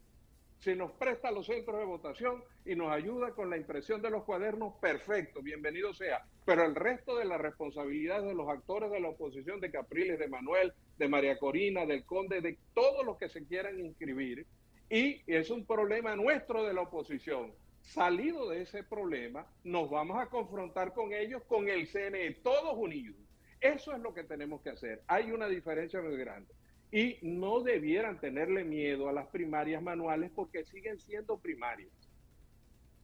se 0.62 0.76
nos 0.76 0.92
presta 0.92 1.32
los 1.32 1.48
centros 1.48 1.80
de 1.80 1.86
votación 1.86 2.44
y 2.66 2.76
nos 2.76 2.92
ayuda 2.92 3.32
con 3.32 3.50
la 3.50 3.58
impresión 3.58 4.00
de 4.00 4.12
los 4.12 4.24
cuadernos, 4.24 4.76
perfecto, 4.80 5.42
bienvenido 5.42 5.92
sea. 5.92 6.24
Pero 6.46 6.64
el 6.64 6.76
resto 6.76 7.18
de 7.18 7.26
la 7.26 7.40
responsabilidad 7.40 8.22
de 8.22 8.36
los 8.36 8.48
actores 8.48 8.92
de 8.92 9.00
la 9.00 9.10
oposición, 9.10 9.60
de 9.60 9.72
Capriles, 9.72 10.20
de 10.20 10.28
Manuel, 10.28 10.72
de 11.00 11.08
María 11.08 11.40
Corina, 11.40 11.88
del 11.88 12.06
Conde, 12.06 12.42
de 12.42 12.60
todos 12.76 13.04
los 13.04 13.18
que 13.18 13.28
se 13.28 13.44
quieran 13.48 13.80
inscribir, 13.80 14.46
y 14.88 15.24
es 15.26 15.50
un 15.50 15.66
problema 15.66 16.16
nuestro 16.16 16.64
de 16.64 16.76
la 16.76 16.82
oposición. 16.82 17.52
Salido 17.82 18.50
de 18.50 18.62
ese 18.62 18.84
problema, 18.84 19.46
nos 19.64 19.90
vamos 19.90 20.18
a 20.20 20.28
confrontar 20.28 20.94
con 20.94 21.14
ellos, 21.14 21.44
con 21.44 21.68
el 21.68 21.88
CNE, 21.88 22.32
todos 22.44 22.76
unidos. 22.78 23.18
Eso 23.60 23.94
es 23.94 24.00
lo 24.00 24.14
que 24.14 24.24
tenemos 24.24 24.62
que 24.62 24.70
hacer. 24.70 25.04
Hay 25.08 25.32
una 25.32 25.48
diferencia 25.48 26.02
muy 26.02 26.18
grande 26.18 26.54
y 26.92 27.18
no 27.22 27.62
debieran 27.62 28.20
tenerle 28.20 28.64
miedo 28.64 29.08
a 29.08 29.14
las 29.14 29.28
primarias 29.28 29.82
manuales 29.82 30.32
porque 30.36 30.66
siguen 30.66 31.00
siendo 31.00 31.38
primarias, 31.38 31.92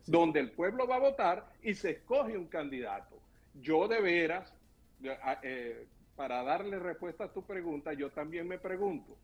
donde 0.06 0.40
el 0.42 0.52
pueblo 0.52 0.88
va 0.88 0.98
a 0.98 1.00
votar 1.00 1.52
y 1.62 1.74
se 1.74 1.92
escoge 1.92 2.38
un 2.38 2.48
candidato. 2.48 3.20
Yo 3.54 3.88
de 3.88 4.02
veras, 4.02 4.54
eh, 5.44 5.88
para 6.16 6.44
darle 6.44 6.80
respuesta 6.80 7.26
a 7.26 7.34
tu 7.34 7.46
pregunta, 7.46 7.94
yo 7.94 8.10
también 8.10 8.48
me 8.48 8.58
pregunto, 8.58 9.18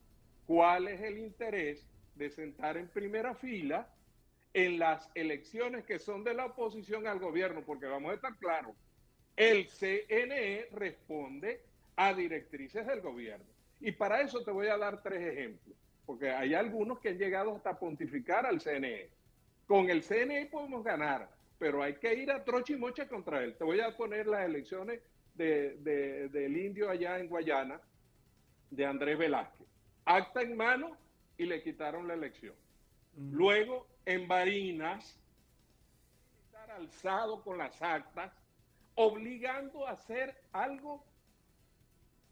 ¿cuál 0.45 0.87
es 0.87 1.01
el 1.01 1.17
interés 1.17 1.85
de 2.15 2.29
sentar 2.29 2.77
en 2.77 2.87
primera 2.87 3.33
fila 3.35 3.87
en 4.53 4.79
las 4.79 5.09
elecciones 5.15 5.85
que 5.85 5.99
son 5.99 6.23
de 6.23 6.33
la 6.33 6.45
oposición 6.45 7.07
al 7.07 7.19
gobierno? 7.19 7.61
Porque 7.65 7.85
vamos 7.85 8.11
a 8.11 8.15
estar 8.15 8.35
claros, 8.37 8.75
el 9.35 9.67
CNE 9.67 10.67
responde 10.71 11.61
a 11.95 12.13
directrices 12.13 12.85
del 12.85 13.01
gobierno. 13.01 13.45
Y 13.79 13.91
para 13.91 14.21
eso 14.21 14.43
te 14.43 14.51
voy 14.51 14.67
a 14.67 14.77
dar 14.77 15.01
tres 15.01 15.21
ejemplos, 15.21 15.75
porque 16.05 16.29
hay 16.31 16.53
algunos 16.53 16.99
que 16.99 17.09
han 17.09 17.17
llegado 17.17 17.55
hasta 17.55 17.77
pontificar 17.77 18.45
al 18.45 18.61
CNE. 18.61 19.09
Con 19.67 19.89
el 19.89 20.03
CNE 20.03 20.45
podemos 20.47 20.83
ganar, 20.83 21.29
pero 21.57 21.81
hay 21.81 21.95
que 21.95 22.13
ir 22.13 22.31
a 22.31 22.43
troche 22.43 22.73
y 22.73 22.77
mocha 22.77 23.07
contra 23.07 23.43
él. 23.43 23.55
Te 23.55 23.63
voy 23.63 23.79
a 23.79 23.95
poner 23.95 24.27
las 24.27 24.45
elecciones 24.45 24.99
del 25.35 26.57
indio 26.57 26.89
allá 26.89 27.19
en 27.19 27.27
Guayana, 27.27 27.81
de 28.69 28.85
Andrés 28.85 29.17
Velázquez. 29.17 29.67
Acta 30.05 30.41
en 30.41 30.55
mano 30.55 30.97
y 31.37 31.45
le 31.45 31.61
quitaron 31.63 32.07
la 32.07 32.13
elección. 32.13 32.55
Luego, 33.17 33.87
en 34.05 34.27
Barinas, 34.27 35.19
estar 36.45 36.71
alzado 36.71 37.43
con 37.43 37.57
las 37.57 37.81
actas, 37.81 38.31
obligando 38.95 39.87
a 39.87 39.91
hacer 39.91 40.35
algo 40.51 41.05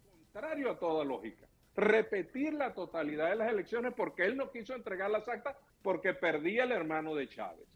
contrario 0.04 0.72
a 0.72 0.80
toda 0.80 1.04
lógica. 1.04 1.48
Repetir 1.75 2.54
la 2.54 2.74
totalidad 2.74 3.30
de 3.30 3.38
las 3.38 3.50
elecciones 3.50 3.94
porque 3.94 4.25
él 4.25 4.38
no 4.38 4.51
quiso 4.51 4.75
entregar 4.75 5.10
las 5.10 5.28
actas 5.28 5.56
porque 5.82 6.13
perdía 6.13 6.63
el 6.63 6.72
hermano 6.72 7.16
de 7.16 7.28
Chávez. 7.28 7.68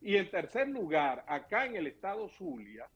Y 0.00 0.16
en 0.16 0.30
tercer 0.30 0.68
lugar, 0.68 1.24
acá 1.26 1.66
en 1.66 1.76
el 1.76 1.86
estado 1.86 2.28
Zulia, 2.28 2.88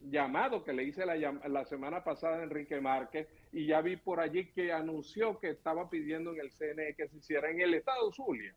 llamado 0.00 0.64
que 0.64 0.72
le 0.72 0.84
hice 0.84 1.04
la, 1.04 1.16
la, 1.16 1.64
semana 1.64 2.04
pasada 2.04 2.38
a 2.38 2.42
Enrique 2.42 2.80
Márquez 2.80 3.28
y 3.52 3.66
ya 3.66 3.80
vi 3.80 3.96
por 3.96 4.20
allí 4.20 4.46
que 4.52 4.72
anunció 4.72 5.38
que 5.38 5.50
estaba 5.50 5.90
pidiendo 5.90 6.32
en 6.32 6.40
el 6.40 6.50
CNE 6.50 6.94
que 6.96 7.08
se 7.08 7.16
hiciera 7.16 7.50
en 7.50 7.60
el 7.60 7.74
estado 7.74 8.12
Zulia. 8.12 8.54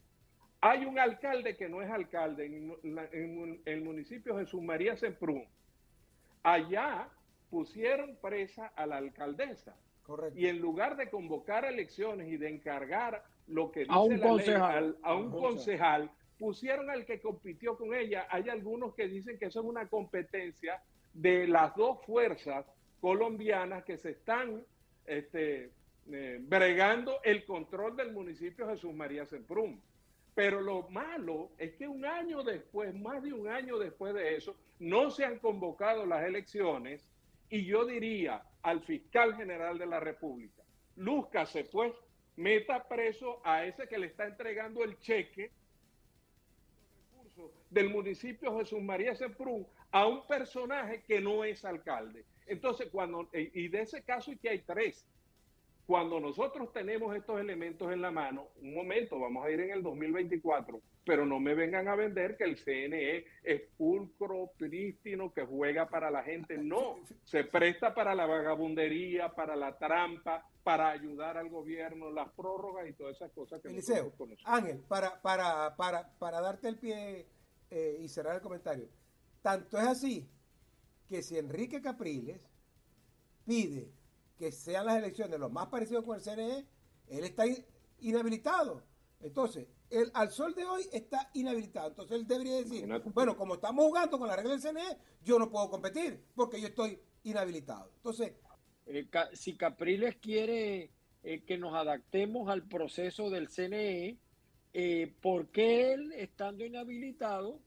Hay 0.61 0.85
un 0.85 0.99
alcalde 0.99 1.57
que 1.57 1.67
no 1.67 1.81
es 1.81 1.89
alcalde 1.89 2.45
en, 2.45 3.61
el 3.65 3.81
municipio 3.81 4.37
Jesús 4.37 4.61
María 4.61 4.95
Semprún. 4.95 5.47
Allá 6.43 7.09
pusieron 7.49 8.15
presa 8.21 8.67
a 8.67 8.85
la 8.85 8.97
alcaldesa. 8.97 9.75
Correcto. 10.03 10.39
Y 10.39 10.47
en 10.47 10.59
lugar 10.59 10.97
de 10.97 11.09
convocar 11.09 11.65
elecciones 11.65 12.27
y 12.27 12.37
de 12.37 12.49
encargar 12.49 13.23
lo 13.47 13.71
que 13.71 13.81
dice 13.81 13.91
a 13.91 13.99
un 14.01 14.19
la 14.19 14.27
concejal, 14.27 14.85
ley 14.91 14.99
a, 15.03 15.15
un 15.15 15.31
concejal, 15.31 16.11
pusieron 16.37 16.89
al 16.91 17.05
que 17.05 17.19
compitió 17.19 17.75
con 17.75 17.95
ella. 17.95 18.27
Hay 18.29 18.47
algunos 18.47 18.93
que 18.93 19.07
dicen 19.07 19.39
que 19.39 19.45
eso 19.45 19.61
es 19.61 19.65
una 19.65 19.87
competencia 19.87 20.81
de 21.13 21.47
las 21.47 21.75
dos 21.75 22.05
fuerzas 22.05 22.65
colombianas 22.99 23.83
que 23.83 23.97
se 23.97 24.11
están 24.11 24.63
este, 25.05 25.71
eh, 26.11 26.39
bregando 26.39 27.19
el 27.23 27.45
control 27.45 27.95
del 27.95 28.11
municipio 28.11 28.67
Jesús 28.69 28.93
María 28.93 29.25
Semprún. 29.25 29.81
Pero 30.33 30.61
lo 30.61 30.83
malo 30.89 31.51
es 31.57 31.73
que 31.75 31.87
un 31.87 32.05
año 32.05 32.43
después, 32.43 32.93
más 32.95 33.21
de 33.21 33.33
un 33.33 33.47
año 33.47 33.77
después 33.77 34.13
de 34.13 34.35
eso, 34.35 34.55
no 34.79 35.11
se 35.11 35.25
han 35.25 35.39
convocado 35.39 36.05
las 36.05 36.23
elecciones 36.23 37.05
y 37.49 37.65
yo 37.65 37.85
diría 37.85 38.43
al 38.61 38.81
fiscal 38.81 39.35
general 39.35 39.77
de 39.77 39.85
la 39.85 39.99
República, 39.99 40.63
lúzcase 40.95 41.65
pues, 41.65 41.93
meta 42.37 42.87
preso 42.87 43.41
a 43.43 43.65
ese 43.65 43.87
que 43.87 43.97
le 43.97 44.07
está 44.07 44.25
entregando 44.25 44.83
el 44.83 44.97
cheque 44.99 45.51
del 47.69 47.89
municipio 47.89 48.57
Jesús 48.57 48.81
María 48.81 49.15
Semprún 49.15 49.65
a 49.91 50.07
un 50.07 50.25
personaje 50.27 51.03
que 51.03 51.19
no 51.19 51.43
es 51.43 51.65
alcalde. 51.65 52.25
Entonces, 52.45 52.89
cuando, 52.91 53.29
y 53.33 53.67
de 53.67 53.81
ese 53.81 54.03
caso 54.03 54.31
y 54.31 54.37
que 54.37 54.49
hay 54.49 54.59
tres, 54.59 55.05
cuando 55.85 56.19
nosotros 56.19 56.71
tenemos 56.71 57.15
estos 57.15 57.39
elementos 57.39 57.91
en 57.91 58.01
la 58.01 58.11
mano, 58.11 58.49
un 58.61 58.73
momento, 58.73 59.19
vamos 59.19 59.45
a 59.45 59.51
ir 59.51 59.59
en 59.59 59.71
el 59.71 59.83
2024, 59.83 60.81
pero 61.03 61.25
no 61.25 61.39
me 61.39 61.55
vengan 61.55 61.87
a 61.87 61.95
vender 61.95 62.37
que 62.37 62.43
el 62.43 62.57
CNE 62.57 63.25
es 63.43 63.61
pulcro, 63.77 64.51
prístino, 64.57 65.33
que 65.33 65.45
juega 65.45 65.89
para 65.89 66.11
la 66.11 66.23
gente. 66.23 66.57
No, 66.57 66.99
se 67.25 67.43
presta 67.43 67.93
para 67.93 68.15
la 68.15 68.25
vagabundería, 68.25 69.33
para 69.33 69.55
la 69.55 69.77
trampa, 69.77 70.47
para 70.63 70.91
ayudar 70.91 71.37
al 71.37 71.49
gobierno, 71.49 72.11
las 72.11 72.29
prórrogas 72.33 72.87
y 72.87 72.93
todas 72.93 73.15
esas 73.15 73.31
cosas 73.31 73.61
que 73.61 73.69
Eliseo, 73.69 74.13
Ángel, 74.45 74.79
para, 74.87 75.21
para, 75.21 75.75
para, 75.75 76.09
para 76.19 76.41
darte 76.41 76.67
el 76.67 76.77
pie 76.77 77.27
eh, 77.69 77.97
y 77.99 78.07
cerrar 78.07 78.35
el 78.35 78.41
comentario. 78.41 78.87
Tanto 79.41 79.77
es 79.77 79.87
así 79.87 80.29
que 81.09 81.23
si 81.23 81.37
Enrique 81.37 81.81
Capriles 81.81 82.39
pide 83.45 83.91
que 84.41 84.51
sean 84.51 84.87
las 84.87 84.97
elecciones 84.97 85.39
lo 85.39 85.51
más 85.51 85.67
parecido 85.67 86.03
con 86.03 86.15
el 86.15 86.23
CNE, 86.23 86.65
él 87.09 87.23
está 87.23 87.43
inhabilitado. 87.99 88.81
Entonces, 89.19 89.67
él 89.91 90.09
al 90.15 90.31
sol 90.31 90.55
de 90.55 90.65
hoy 90.65 90.81
está 90.91 91.29
inhabilitado. 91.35 91.89
Entonces 91.89 92.17
él 92.17 92.25
debería 92.25 92.55
decir, 92.55 92.87
bueno, 93.13 93.37
como 93.37 93.53
estamos 93.53 93.85
jugando 93.85 94.17
con 94.17 94.27
la 94.27 94.35
regla 94.35 94.53
del 94.53 94.61
CNE, 94.61 94.97
yo 95.23 95.37
no 95.37 95.51
puedo 95.51 95.69
competir 95.69 96.19
porque 96.33 96.59
yo 96.59 96.69
estoy 96.69 96.99
inhabilitado. 97.23 97.91
Entonces, 97.97 98.33
eh, 98.87 99.07
si 99.33 99.55
Capriles 99.55 100.15
quiere 100.15 100.89
eh, 101.21 101.43
que 101.45 101.59
nos 101.59 101.75
adaptemos 101.75 102.49
al 102.49 102.63
proceso 102.63 103.29
del 103.29 103.47
CNE, 103.47 104.17
eh, 104.73 105.13
¿por 105.21 105.49
qué 105.49 105.93
él, 105.93 106.13
estando 106.13 106.65
inhabilitado, 106.65 107.59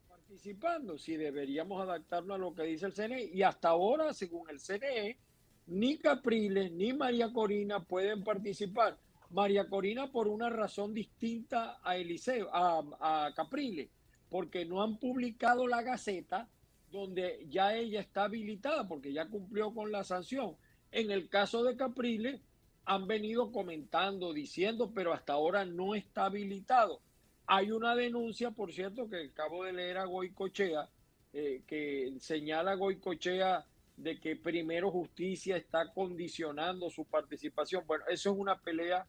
está 0.00 0.16
participando? 0.16 0.96
Si 0.96 1.14
deberíamos 1.18 1.82
adaptarnos 1.82 2.36
a 2.36 2.38
lo 2.38 2.54
que 2.54 2.62
dice 2.62 2.86
el 2.86 2.94
CNE. 2.94 3.24
Y 3.24 3.42
hasta 3.42 3.68
ahora, 3.68 4.14
según 4.14 4.48
el 4.48 4.60
CNE, 4.60 5.18
ni 5.66 5.98
Capriles 5.98 6.72
ni 6.72 6.92
María 6.92 7.32
Corina 7.32 7.80
pueden 7.84 8.22
participar. 8.22 8.98
María 9.30 9.68
Corina 9.68 10.12
por 10.12 10.28
una 10.28 10.50
razón 10.50 10.94
distinta 10.94 11.78
a 11.82 11.96
Eliseo, 11.96 12.48
a, 12.52 12.82
a 13.00 13.34
Capriles, 13.34 13.90
porque 14.28 14.64
no 14.64 14.82
han 14.82 14.98
publicado 14.98 15.66
la 15.66 15.82
Gaceta 15.82 16.48
donde 16.94 17.44
ya 17.48 17.74
ella 17.74 18.00
está 18.00 18.24
habilitada 18.24 18.86
porque 18.86 19.12
ya 19.12 19.26
cumplió 19.26 19.74
con 19.74 19.90
la 19.90 20.04
sanción. 20.04 20.56
En 20.92 21.10
el 21.10 21.28
caso 21.28 21.64
de 21.64 21.76
Capriles, 21.76 22.40
han 22.84 23.08
venido 23.08 23.50
comentando, 23.50 24.32
diciendo, 24.32 24.92
pero 24.94 25.12
hasta 25.12 25.32
ahora 25.32 25.64
no 25.64 25.94
está 25.94 26.26
habilitado. 26.26 27.00
Hay 27.46 27.72
una 27.72 27.96
denuncia, 27.96 28.52
por 28.52 28.72
cierto, 28.72 29.08
que 29.08 29.30
acabo 29.32 29.64
de 29.64 29.72
leer 29.72 29.98
a 29.98 30.04
Goicochea, 30.04 30.88
eh, 31.32 31.62
que 31.66 32.14
señala 32.20 32.74
Goicochea 32.74 33.66
de 33.96 34.18
que 34.18 34.36
primero 34.36 34.90
justicia 34.90 35.56
está 35.56 35.92
condicionando 35.92 36.90
su 36.90 37.04
participación. 37.04 37.84
Bueno, 37.86 38.04
eso 38.08 38.32
es 38.32 38.38
una 38.38 38.58
pelea 38.58 39.06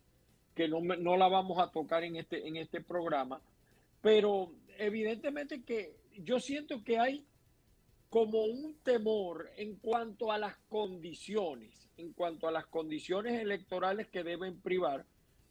que 0.54 0.68
no, 0.68 0.80
no 0.82 1.18
la 1.18 1.28
vamos 1.28 1.60
a 1.60 1.72
tocar 1.72 2.04
en 2.04 2.16
este, 2.16 2.48
en 2.48 2.56
este 2.56 2.82
programa, 2.82 3.42
pero 4.02 4.52
evidentemente 4.78 5.64
que 5.64 5.96
yo 6.18 6.40
siento 6.40 6.84
que 6.84 6.98
hay 6.98 7.26
como 8.10 8.44
un 8.46 8.76
temor 8.84 9.50
en 9.58 9.76
cuanto 9.76 10.32
a 10.32 10.38
las 10.38 10.56
condiciones, 10.70 11.90
en 11.98 12.14
cuanto 12.14 12.48
a 12.48 12.52
las 12.52 12.66
condiciones 12.68 13.42
electorales 13.42 14.08
que 14.08 14.24
deben 14.24 14.62
privar, 14.62 15.06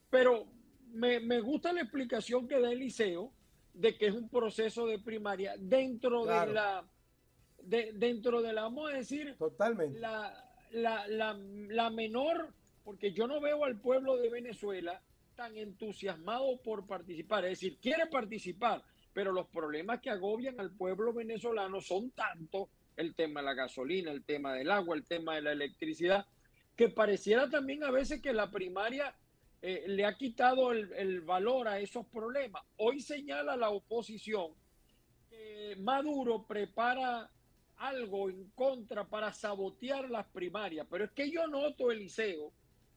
pero 0.08 0.46
me, 0.92 1.20
me 1.20 1.40
gusta 1.40 1.72
la 1.72 1.82
explicación 1.82 2.48
que 2.48 2.60
da 2.60 2.72
Eliseo 2.72 3.32
de 3.74 3.96
que 3.96 4.06
es 4.06 4.14
un 4.14 4.28
proceso 4.28 4.86
de 4.86 5.00
primaria 5.00 5.56
dentro 5.58 6.24
de 6.24 6.52
la 6.52 6.86
de, 7.66 7.92
dentro 7.94 8.42
de 8.42 8.52
la, 8.52 8.62
vamos 8.62 8.90
a 8.90 8.96
decir, 8.96 9.34
Totalmente. 9.38 9.98
La, 9.98 10.44
la, 10.72 11.06
la, 11.08 11.34
la 11.34 11.90
menor, 11.90 12.52
porque 12.84 13.12
yo 13.12 13.26
no 13.26 13.40
veo 13.40 13.64
al 13.64 13.80
pueblo 13.80 14.16
de 14.16 14.30
Venezuela 14.30 15.00
tan 15.34 15.56
entusiasmado 15.56 16.60
por 16.62 16.86
participar, 16.86 17.44
es 17.44 17.60
decir, 17.60 17.78
quiere 17.80 18.06
participar, 18.06 18.82
pero 19.12 19.32
los 19.32 19.48
problemas 19.48 20.00
que 20.00 20.10
agobian 20.10 20.60
al 20.60 20.70
pueblo 20.72 21.12
venezolano 21.12 21.80
son 21.80 22.10
tanto 22.10 22.68
el 22.96 23.14
tema 23.14 23.40
de 23.40 23.46
la 23.46 23.54
gasolina, 23.54 24.10
el 24.10 24.24
tema 24.24 24.54
del 24.54 24.70
agua, 24.70 24.96
el 24.96 25.04
tema 25.04 25.34
de 25.34 25.42
la 25.42 25.52
electricidad, 25.52 26.26
que 26.76 26.88
pareciera 26.88 27.48
también 27.48 27.84
a 27.84 27.90
veces 27.90 28.20
que 28.20 28.32
la 28.32 28.50
primaria 28.50 29.14
eh, 29.62 29.84
le 29.86 30.04
ha 30.04 30.16
quitado 30.16 30.72
el, 30.72 30.92
el, 30.92 31.20
valor 31.20 31.68
a 31.68 31.80
esos 31.80 32.06
problemas. 32.06 32.62
Hoy 32.76 33.00
señala 33.00 33.56
la 33.56 33.70
oposición 33.70 34.52
que 35.30 35.76
Maduro 35.78 36.46
prepara 36.46 37.30
algo 37.78 38.28
en 38.28 38.50
contra 38.50 39.04
para 39.04 39.32
sabotear 39.32 40.10
las 40.10 40.26
primarias. 40.26 40.86
Pero 40.90 41.04
es 41.04 41.10
que 41.12 41.30
yo 41.30 41.46
noto, 41.46 41.90
Eliseo, 41.90 42.52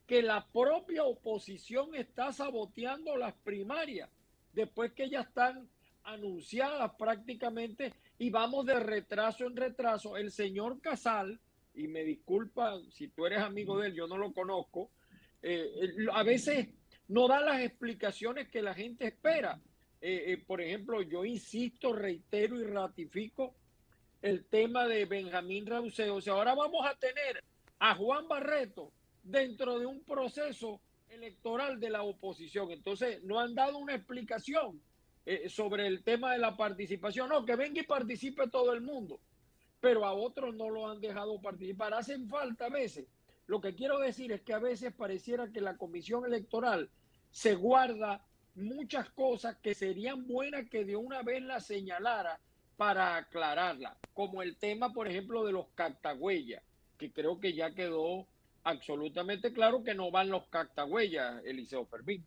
que 0.05 0.21
la 0.21 0.45
propia 0.47 1.03
oposición 1.03 1.95
está 1.95 2.31
saboteando 2.31 3.17
las 3.17 3.33
primarias 3.33 4.09
después 4.53 4.93
que 4.93 5.09
ya 5.09 5.21
están 5.21 5.69
anunciadas 6.03 6.93
prácticamente 6.97 7.93
y 8.17 8.29
vamos 8.29 8.65
de 8.65 8.79
retraso 8.79 9.45
en 9.45 9.55
retraso. 9.55 10.15
El 10.15 10.31
señor 10.31 10.79
Casal, 10.79 11.39
y 11.75 11.87
me 11.87 12.03
disculpa 12.03 12.79
si 12.91 13.09
tú 13.09 13.25
eres 13.25 13.39
amigo 13.39 13.79
de 13.79 13.89
él, 13.89 13.93
yo 13.93 14.07
no 14.07 14.17
lo 14.17 14.31
conozco, 14.33 14.89
eh, 15.41 15.69
a 16.13 16.23
veces 16.23 16.69
no 17.09 17.27
da 17.27 17.41
las 17.41 17.61
explicaciones 17.61 18.49
que 18.49 18.61
la 18.61 18.73
gente 18.73 19.07
espera. 19.07 19.59
Eh, 19.99 20.33
eh, 20.33 20.37
por 20.37 20.61
ejemplo, 20.61 21.01
yo 21.01 21.25
insisto, 21.25 21.93
reitero 21.93 22.59
y 22.59 22.63
ratifico 22.63 23.55
el 24.21 24.45
tema 24.45 24.87
de 24.87 25.05
Benjamín 25.05 25.65
Rauseo. 25.65 26.15
O 26.15 26.21
sea, 26.21 26.33
ahora 26.33 26.55
vamos 26.55 26.85
a 26.85 26.95
tener 26.95 27.43
a 27.79 27.95
Juan 27.95 28.27
Barreto 28.27 28.91
dentro 29.23 29.79
de 29.79 29.85
un 29.85 30.03
proceso 30.03 30.81
electoral 31.09 31.79
de 31.79 31.89
la 31.89 32.03
oposición. 32.03 32.71
Entonces, 32.71 33.23
no 33.23 33.39
han 33.39 33.55
dado 33.55 33.77
una 33.77 33.95
explicación 33.95 34.81
eh, 35.25 35.49
sobre 35.49 35.87
el 35.87 36.03
tema 36.03 36.33
de 36.33 36.39
la 36.39 36.55
participación. 36.55 37.29
No, 37.29 37.45
que 37.45 37.55
venga 37.55 37.81
y 37.81 37.85
participe 37.85 38.47
todo 38.49 38.73
el 38.73 38.81
mundo, 38.81 39.19
pero 39.79 40.05
a 40.05 40.13
otros 40.13 40.55
no 40.55 40.69
lo 40.69 40.89
han 40.89 40.99
dejado 41.01 41.39
participar. 41.41 41.93
Hacen 41.93 42.27
falta 42.27 42.65
a 42.65 42.69
veces. 42.69 43.05
Lo 43.45 43.61
que 43.61 43.75
quiero 43.75 43.99
decir 43.99 44.31
es 44.31 44.41
que 44.41 44.53
a 44.53 44.59
veces 44.59 44.93
pareciera 44.93 45.51
que 45.51 45.61
la 45.61 45.77
comisión 45.77 46.25
electoral 46.25 46.89
se 47.29 47.55
guarda 47.55 48.25
muchas 48.55 49.09
cosas 49.11 49.55
que 49.57 49.75
serían 49.75 50.27
buenas 50.27 50.67
que 50.69 50.83
de 50.83 50.95
una 50.95 51.21
vez 51.21 51.43
la 51.43 51.61
señalara 51.61 52.39
para 52.77 53.17
aclararla, 53.17 53.97
como 54.13 54.41
el 54.41 54.55
tema, 54.55 54.93
por 54.93 55.07
ejemplo, 55.07 55.45
de 55.45 55.51
los 55.51 55.67
cactagüeyas, 55.75 56.63
que 56.97 57.11
creo 57.11 57.39
que 57.39 57.53
ya 57.53 57.71
quedó 57.71 58.25
absolutamente 58.63 59.51
claro 59.51 59.83
que 59.83 59.95
no 59.95 60.11
van 60.11 60.29
los 60.29 60.47
cactagüeyas, 60.47 61.43
Eliseo 61.45 61.85
Fermín. 61.85 62.23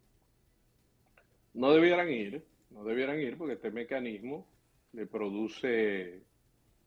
No 1.55 1.73
debieran 1.73 2.11
ir, 2.11 2.45
no 2.71 2.85
debieran 2.85 3.21
ir 3.21 3.39
porque 3.39 3.55
este 3.55 3.71
mecanismo 3.71 4.47
le 4.93 5.07
produce 5.07 6.23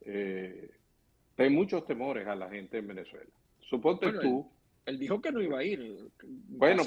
eh, 0.06 0.70
hay 1.38 1.50
muchos 1.50 1.86
temores 1.86 2.28
a 2.28 2.36
la 2.36 2.50
gente 2.50 2.78
en 2.78 2.88
Venezuela. 2.88 3.30
Suponte 3.62 4.12
tú. 4.22 4.48
Él, 4.86 5.00
dijo 5.00 5.22
que 5.22 5.32
no 5.32 5.42
iba 5.42 5.60
a 5.60 5.64
ir. 5.64 6.10
Bueno, 6.22 6.84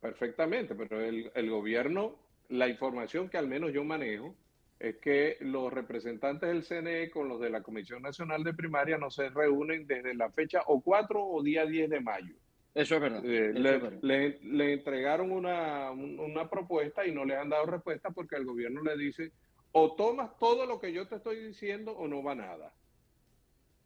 perfectamente, 0.00 0.74
pero 0.74 1.00
el, 1.00 1.30
el 1.34 1.50
gobierno, 1.50 2.16
la 2.48 2.68
información 2.68 3.28
que 3.28 3.38
al 3.38 3.46
menos 3.46 3.72
yo 3.72 3.84
manejo, 3.84 4.34
es 4.80 4.96
que 4.96 5.36
los 5.40 5.70
representantes 5.70 6.48
del 6.48 6.64
CNE 6.64 7.10
con 7.10 7.28
los 7.28 7.38
de 7.38 7.50
la 7.50 7.62
Comisión 7.62 8.00
Nacional 8.00 8.42
de 8.42 8.54
Primaria 8.54 8.96
no 8.96 9.10
se 9.10 9.28
reúnen 9.28 9.86
desde 9.86 10.14
la 10.14 10.30
fecha 10.30 10.62
o 10.66 10.80
4 10.80 11.22
o 11.22 11.42
día 11.42 11.66
10 11.66 11.90
de 11.90 12.00
mayo. 12.00 12.34
Eso 12.74 12.94
es 12.94 13.00
verdad. 13.00 13.22
Eh, 13.24 14.38
le, 14.42 14.72
entregaron 14.72 15.32
una, 15.32 15.90
una, 15.90 16.48
propuesta 16.48 17.06
y 17.06 17.12
no 17.12 17.26
le 17.26 17.36
han 17.36 17.50
dado 17.50 17.66
respuesta 17.66 18.10
porque 18.10 18.36
el 18.36 18.46
gobierno 18.46 18.82
le 18.82 18.96
dice 18.96 19.32
o 19.72 19.94
tomas 19.94 20.36
todo 20.38 20.64
lo 20.64 20.80
que 20.80 20.92
yo 20.92 21.06
te 21.06 21.16
estoy 21.16 21.44
diciendo 21.44 21.92
o 21.92 22.08
no 22.08 22.22
va 22.22 22.34
nada. 22.34 22.72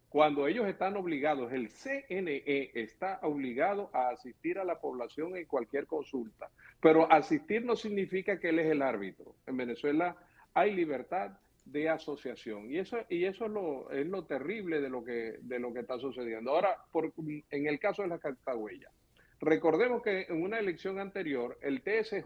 Cuando 0.08 0.46
ellos 0.46 0.68
están 0.68 0.96
obligados, 0.96 1.52
el 1.52 1.70
CNE 1.70 2.70
está 2.74 3.18
obligado 3.22 3.90
a 3.92 4.10
asistir 4.10 4.60
a 4.60 4.64
la 4.64 4.78
población 4.78 5.36
en 5.36 5.44
cualquier 5.46 5.86
consulta, 5.86 6.50
pero 6.80 7.10
asistir 7.10 7.64
no 7.64 7.74
significa 7.74 8.38
que 8.38 8.50
él 8.50 8.60
es 8.60 8.70
el 8.70 8.82
árbitro. 8.82 9.34
En 9.46 9.56
Venezuela 9.56 10.16
hay 10.54 10.74
libertad 10.74 11.32
de 11.64 11.88
asociación. 11.88 12.70
Y 12.70 12.78
eso 12.78 12.98
y 13.08 13.24
eso 13.24 13.46
es 13.46 13.50
lo, 13.50 13.90
es 13.90 14.06
lo 14.06 14.24
terrible 14.24 14.80
de 14.80 14.88
lo 14.88 15.04
que 15.04 15.38
de 15.42 15.58
lo 15.58 15.72
que 15.72 15.80
está 15.80 15.98
sucediendo. 15.98 16.52
Ahora 16.52 16.76
por, 16.92 17.12
en 17.50 17.66
el 17.66 17.78
caso 17.78 18.02
de 18.02 18.08
la 18.08 18.18
Cartagüeya 18.18 18.90
recordemos 19.40 20.02
que 20.02 20.22
en 20.22 20.42
una 20.42 20.58
elección 20.58 20.98
anterior 20.98 21.58
el 21.60 21.82
TSJ 21.82 22.24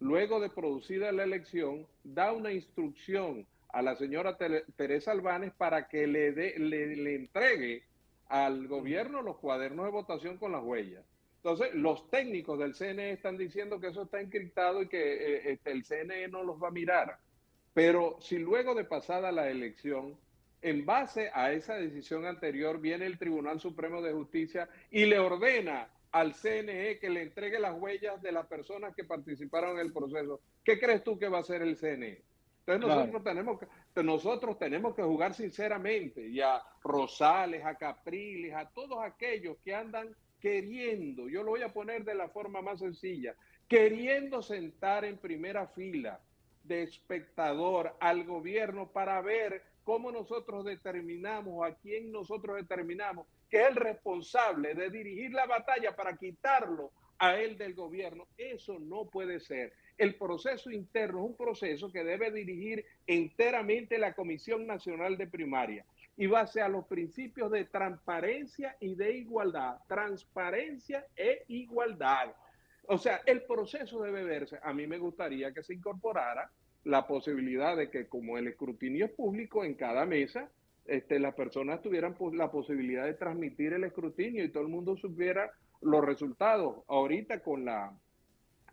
luego 0.00 0.40
de 0.40 0.50
producida 0.50 1.12
la 1.12 1.24
elección 1.24 1.86
da 2.04 2.32
una 2.32 2.52
instrucción 2.52 3.46
a 3.68 3.82
la 3.82 3.96
señora 3.96 4.36
Teresa 4.76 5.12
Albanes 5.12 5.52
para 5.52 5.88
que 5.88 6.06
le, 6.06 6.32
le, 6.32 6.96
le 6.96 7.14
entregue 7.14 7.84
al 8.28 8.66
gobierno 8.66 9.22
los 9.22 9.38
cuadernos 9.38 9.86
de 9.86 9.92
votación 9.92 10.38
con 10.38 10.52
las 10.52 10.62
huellas 10.62 11.04
entonces, 11.42 11.72
los 11.74 12.10
técnicos 12.10 12.58
del 12.58 12.74
CNE 12.74 13.12
están 13.12 13.38
diciendo 13.38 13.78
que 13.78 13.88
eso 13.88 14.02
está 14.02 14.20
encriptado 14.20 14.82
y 14.82 14.88
que 14.88 14.98
eh, 15.36 15.52
este, 15.52 15.70
el 15.70 15.84
CNE 15.84 16.28
no 16.28 16.42
los 16.42 16.60
va 16.60 16.68
a 16.68 16.72
mirar. 16.72 17.18
Pero 17.72 18.16
si 18.20 18.38
luego 18.38 18.74
de 18.74 18.84
pasada 18.84 19.30
la 19.30 19.48
elección, 19.48 20.18
en 20.62 20.84
base 20.84 21.30
a 21.32 21.52
esa 21.52 21.74
decisión 21.74 22.26
anterior, 22.26 22.80
viene 22.80 23.06
el 23.06 23.18
Tribunal 23.18 23.60
Supremo 23.60 24.02
de 24.02 24.12
Justicia 24.12 24.68
y 24.90 25.06
le 25.06 25.20
ordena 25.20 25.88
al 26.10 26.34
CNE 26.34 26.98
que 26.98 27.08
le 27.08 27.22
entregue 27.22 27.60
las 27.60 27.80
huellas 27.80 28.20
de 28.20 28.32
las 28.32 28.46
personas 28.46 28.94
que 28.96 29.04
participaron 29.04 29.78
en 29.78 29.86
el 29.86 29.92
proceso, 29.92 30.40
¿qué 30.64 30.80
crees 30.80 31.04
tú 31.04 31.18
que 31.18 31.28
va 31.28 31.38
a 31.38 31.42
hacer 31.42 31.62
el 31.62 31.76
CNE? 31.76 32.22
Entonces 32.66 32.98
nosotros, 32.98 33.24
tenemos 33.24 33.60
que, 33.60 34.02
nosotros 34.02 34.58
tenemos 34.58 34.94
que 34.94 35.02
jugar 35.02 35.34
sinceramente 35.34 36.26
y 36.28 36.40
a 36.40 36.60
Rosales, 36.82 37.64
a 37.64 37.76
Capriles, 37.76 38.54
a 38.54 38.68
todos 38.68 38.98
aquellos 39.02 39.56
que 39.64 39.74
andan 39.74 40.14
queriendo, 40.40 41.28
yo 41.28 41.42
lo 41.42 41.50
voy 41.50 41.62
a 41.62 41.72
poner 41.72 42.04
de 42.04 42.14
la 42.14 42.28
forma 42.28 42.62
más 42.62 42.80
sencilla, 42.80 43.34
queriendo 43.68 44.42
sentar 44.42 45.04
en 45.04 45.18
primera 45.18 45.66
fila 45.68 46.20
de 46.64 46.82
espectador 46.82 47.94
al 48.00 48.24
gobierno 48.24 48.90
para 48.92 49.20
ver 49.20 49.62
cómo 49.84 50.12
nosotros 50.12 50.64
determinamos, 50.64 51.66
a 51.66 51.74
quién 51.74 52.12
nosotros 52.12 52.56
determinamos 52.56 53.26
que 53.48 53.62
es 53.62 53.68
el 53.68 53.76
responsable 53.76 54.74
de 54.74 54.90
dirigir 54.90 55.32
la 55.32 55.46
batalla 55.46 55.96
para 55.96 56.16
quitarlo 56.16 56.92
a 57.18 57.36
él 57.36 57.56
del 57.56 57.74
gobierno. 57.74 58.28
Eso 58.36 58.78
no 58.78 59.06
puede 59.06 59.40
ser. 59.40 59.72
El 59.96 60.14
proceso 60.14 60.70
interno 60.70 61.20
es 61.20 61.30
un 61.30 61.36
proceso 61.36 61.90
que 61.90 62.04
debe 62.04 62.30
dirigir 62.30 62.84
enteramente 63.06 63.98
la 63.98 64.14
Comisión 64.14 64.66
Nacional 64.66 65.16
de 65.16 65.26
Primaria 65.26 65.84
y 66.18 66.26
base 66.26 66.60
a 66.60 66.68
los 66.68 66.84
principios 66.86 67.50
de 67.52 67.64
transparencia 67.64 68.76
y 68.80 68.96
de 68.96 69.16
igualdad. 69.18 69.78
Transparencia 69.86 71.06
e 71.16 71.44
igualdad. 71.46 72.34
O 72.88 72.98
sea, 72.98 73.20
el 73.24 73.42
proceso 73.42 74.02
debe 74.02 74.24
verse. 74.24 74.58
A 74.62 74.72
mí 74.72 74.88
me 74.88 74.98
gustaría 74.98 75.54
que 75.54 75.62
se 75.62 75.74
incorporara 75.74 76.50
la 76.84 77.06
posibilidad 77.06 77.76
de 77.76 77.88
que 77.88 78.08
como 78.08 78.36
el 78.36 78.48
escrutinio 78.48 79.06
es 79.06 79.12
público 79.12 79.64
en 79.64 79.74
cada 79.74 80.06
mesa, 80.06 80.50
este, 80.86 81.20
las 81.20 81.34
personas 81.34 81.82
tuvieran 81.82 82.16
la 82.32 82.50
posibilidad 82.50 83.04
de 83.04 83.14
transmitir 83.14 83.74
el 83.74 83.84
escrutinio 83.84 84.42
y 84.42 84.48
todo 84.48 84.64
el 84.64 84.70
mundo 84.70 84.96
supiera 84.96 85.52
los 85.82 86.04
resultados. 86.04 86.82
Ahorita 86.88 87.40
con 87.44 87.64
la 87.64 87.92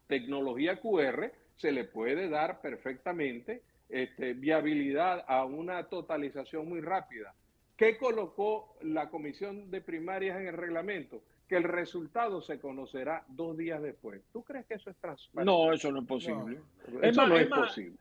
tecnología 0.07 0.79
QR 0.79 1.31
se 1.57 1.71
le 1.71 1.83
puede 1.83 2.27
dar 2.27 2.59
perfectamente 2.59 3.61
este, 3.89 4.33
viabilidad 4.33 5.23
a 5.27 5.45
una 5.45 5.87
totalización 5.87 6.67
muy 6.67 6.81
rápida. 6.81 7.33
¿Qué 7.77 7.97
colocó 7.97 8.77
la 8.81 9.09
comisión 9.09 9.69
de 9.69 9.81
primarias 9.81 10.39
en 10.39 10.47
el 10.47 10.53
reglamento? 10.53 11.21
Que 11.47 11.57
el 11.57 11.63
resultado 11.63 12.41
se 12.41 12.59
conocerá 12.59 13.25
dos 13.27 13.57
días 13.57 13.81
después. 13.81 14.21
¿Tú 14.31 14.43
crees 14.43 14.65
que 14.65 14.75
eso 14.75 14.89
es 14.89 14.97
transparente? 14.97 15.51
No, 15.51 15.71
eso 15.73 15.91
no 15.91 15.99
es 15.99 16.07
posible. 16.07 16.59
Eso 17.01 17.27
no 17.27 17.37
es, 17.37 17.47
posible. 17.47 17.97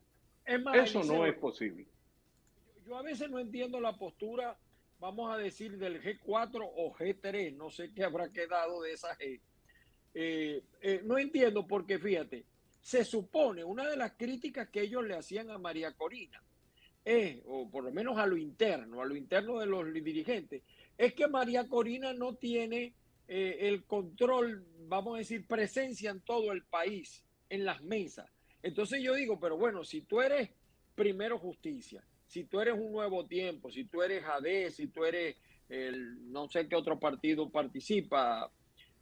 eso 0.75 1.05
no 1.05 1.27
es 1.27 1.35
posible. 1.35 1.87
Yo 2.87 2.97
a 2.97 3.03
veces 3.03 3.31
no 3.31 3.38
entiendo 3.38 3.81
la 3.81 3.97
postura, 3.97 4.57
vamos 5.01 5.33
a 5.33 5.38
decir, 5.38 5.77
del 5.77 6.03
G4 6.03 6.70
o 6.77 6.94
G3, 6.94 7.57
no 7.57 7.70
sé 7.70 7.92
qué 7.92 8.05
habrá 8.05 8.31
quedado 8.31 8.83
de 8.83 8.92
esa 8.92 9.16
G. 9.18 9.40
Eh, 10.14 10.62
eh, 10.81 11.03
no 11.05 11.18
entiendo 11.18 11.66
porque, 11.66 11.99
fíjate, 11.99 12.44
se 12.85 13.03
supone, 13.03 13.64
una 13.64 13.88
de 13.88 13.97
las 13.97 14.12
críticas 14.12 14.68
que 14.68 14.83
ellos 14.83 15.03
le 15.07 15.16
hacían 15.16 15.51
a 15.51 15.57
María 15.57 15.92
Corina, 15.92 16.42
es, 17.03 17.40
o 17.47 17.70
por 17.70 17.83
lo 17.83 17.90
menos 17.90 18.18
a 18.18 18.27
lo 18.27 18.37
interno, 18.37 19.01
a 19.01 19.07
lo 19.07 19.16
interno 19.16 19.59
de 19.59 19.64
los 19.64 19.90
dirigentes, 19.90 20.62
es 20.99 21.14
que 21.14 21.27
María 21.27 21.66
Corina 21.66 22.12
no 22.12 22.35
tiene 22.35 22.92
eh, 23.27 23.57
el 23.62 23.85
control, 23.85 24.66
vamos 24.87 25.14
a 25.14 25.18
decir, 25.20 25.47
presencia 25.47 26.11
en 26.11 26.20
todo 26.20 26.53
el 26.53 26.62
país, 26.64 27.25
en 27.49 27.64
las 27.64 27.83
mesas. 27.83 28.31
Entonces 28.62 29.03
yo 29.03 29.14
digo, 29.14 29.40
pero 29.40 29.57
bueno, 29.57 29.83
si 29.83 30.03
tú 30.03 30.20
eres 30.20 30.51
primero 30.94 31.38
justicia, 31.38 32.05
si 32.27 32.44
tú 32.44 32.61
eres 32.61 32.75
un 32.75 32.92
nuevo 32.92 33.25
tiempo, 33.25 33.70
si 33.70 33.85
tú 33.85 34.03
eres 34.03 34.23
AD, 34.25 34.70
si 34.70 34.88
tú 34.88 35.07
eres 35.07 35.37
el 35.70 36.31
no 36.31 36.51
sé 36.51 36.68
qué 36.68 36.77
otro 36.77 37.01
partido 37.01 37.49
participa, 37.49 38.53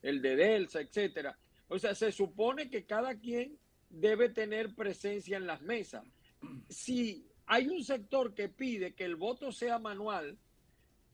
el 0.02 0.22
de 0.22 0.36
Delsa, 0.36 0.80
etcétera. 0.80 1.36
O 1.66 1.80
sea, 1.80 1.96
se 1.96 2.12
supone 2.12 2.70
que 2.70 2.84
cada 2.84 3.18
quien 3.18 3.58
debe 3.92 4.30
tener 4.30 4.74
presencia 4.74 5.36
en 5.36 5.46
las 5.46 5.62
mesas. 5.62 6.04
Si 6.68 7.26
hay 7.46 7.68
un 7.68 7.84
sector 7.84 8.34
que 8.34 8.48
pide 8.48 8.94
que 8.94 9.04
el 9.04 9.16
voto 9.16 9.52
sea 9.52 9.78
manual, 9.78 10.36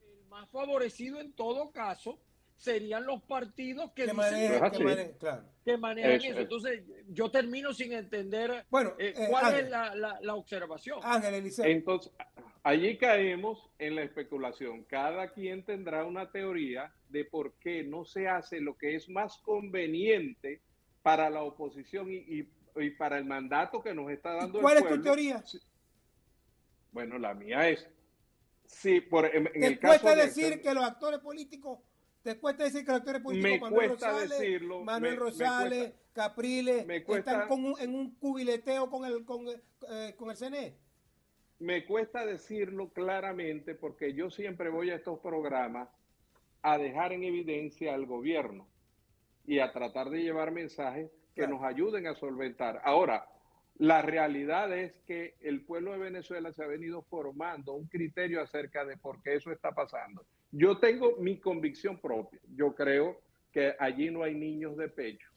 el 0.03 0.25
más 0.29 0.49
favorecido 0.51 1.21
en 1.21 1.33
todo 1.33 1.71
caso 1.71 2.19
serían 2.57 3.05
los 3.07 3.23
partidos 3.23 3.93
que, 3.93 4.13
manejan, 4.13 4.73
eso. 5.99 6.39
Entonces, 6.39 6.83
yo 7.09 7.31
termino 7.31 7.73
sin 7.73 7.93
entender 7.93 8.65
bueno, 8.69 8.95
eh, 8.99 9.15
eh, 9.17 9.27
cuál 9.29 9.55
es 9.55 9.71
la, 9.71 10.35
observación. 10.35 10.99
Ángel 11.03 11.51
Entonces, 11.65 12.13
allí 12.65 12.97
caemos 12.99 13.71
en 13.79 13.95
la 13.95 14.03
especulación. 14.03 14.85
Cada 14.85 15.33
quien 15.33 15.63
tendrá 15.65 16.05
una 16.05 16.33
teoría 16.33 16.93
de 17.09 17.25
por 17.25 17.55
qué 17.61 17.85
no 17.85 18.05
se 18.05 18.27
hace 18.27 18.61
lo 18.61 18.77
que 18.77 18.97
es 18.97 19.09
más 19.09 19.39
conveniente 19.39 20.61
para 21.03 21.31
la 21.31 21.43
oposición 21.43 22.11
y 22.11 22.17
y 22.17 22.49
para 22.91 23.19
el 23.19 23.25
mandato 23.25 23.83
que 23.83 23.95
nos 23.95 24.11
está 24.11 24.35
dando 24.35 24.61
¿Cuál 24.61 24.79
es 24.79 24.89
tu 24.89 25.03
teoría? 25.03 25.43
Bueno, 26.93 27.19
la 27.19 27.35
mía 27.35 27.69
es, 27.69 27.87
sí, 28.65 29.01
por, 29.01 29.27
en, 29.27 29.45
¿Te 29.45 29.67
el 29.67 29.81
cuesta 29.81 30.15
decir 30.15 30.63
que 30.63 30.73
los 30.73 30.85
actores 30.85 31.21
políticos, 31.21 31.81
te 32.23 32.39
cuesta 32.39 32.65
decir 32.65 32.85
que 32.85 32.93
los 32.93 33.01
actores 33.01 33.23
políticos, 33.23 33.71
Manuel 33.71 33.91
Rosales, 33.91 34.31
decirlo, 34.31 34.85
Manuel 34.85 35.17
Rosales, 35.17 35.93
Capriles, 36.13 36.87
están 36.89 37.49
en 37.79 37.95
un 37.95 38.15
cubileteo 38.15 38.89
con 38.91 39.05
el, 39.05 39.25
con, 39.25 39.47
eh, 39.49 40.15
con 40.17 40.31
el 40.31 40.37
CNE? 40.37 40.77
Me 41.61 41.85
cuesta 41.85 42.25
decirlo 42.25 42.91
claramente 42.93 43.75
porque 43.75 44.15
yo 44.15 44.31
siempre 44.31 44.71
voy 44.71 44.91
a 44.91 44.97
estos 44.97 45.19
programas 45.21 45.89
a 46.63 46.79
dejar 46.79 47.13
en 47.13 47.25
evidencia 47.25 47.95
al 47.95 48.07
gobierno 48.07 48.67
y 49.47 49.61
a 49.61 49.73
tratar 49.73 50.11
de 50.11 50.23
llevar 50.23 50.51
mensajes 50.51 51.11
que 51.39 51.47
nos 51.47 51.63
ayuden 51.63 52.09
a 52.09 52.17
solventar. 52.17 52.81
Ahora, 52.83 53.25
la 53.77 54.03
realidad 54.03 54.77
es 54.77 54.93
que 55.07 55.37
el 55.41 55.61
pueblo 55.61 55.93
de 55.93 55.99
Venezuela 55.99 56.53
se 56.53 56.65
ha 56.65 56.67
venido 56.67 57.03
formando 57.03 57.75
un 57.75 57.87
criterio 57.87 58.43
acerca 58.43 58.85
de 58.85 58.97
por 58.97 59.23
qué 59.23 59.37
eso 59.37 59.53
está 59.53 59.71
pasando. 59.71 60.27
Yo 60.51 60.79
tengo 60.79 61.15
mi 61.21 61.39
convicción 61.39 62.01
propia. 62.01 62.41
Yo 62.57 62.75
creo 62.75 63.21
que 63.53 63.77
allí 63.79 64.11
no 64.11 64.25
hay 64.25 64.35
niños 64.35 64.77
de 64.77 64.89
pecho, 64.89 65.31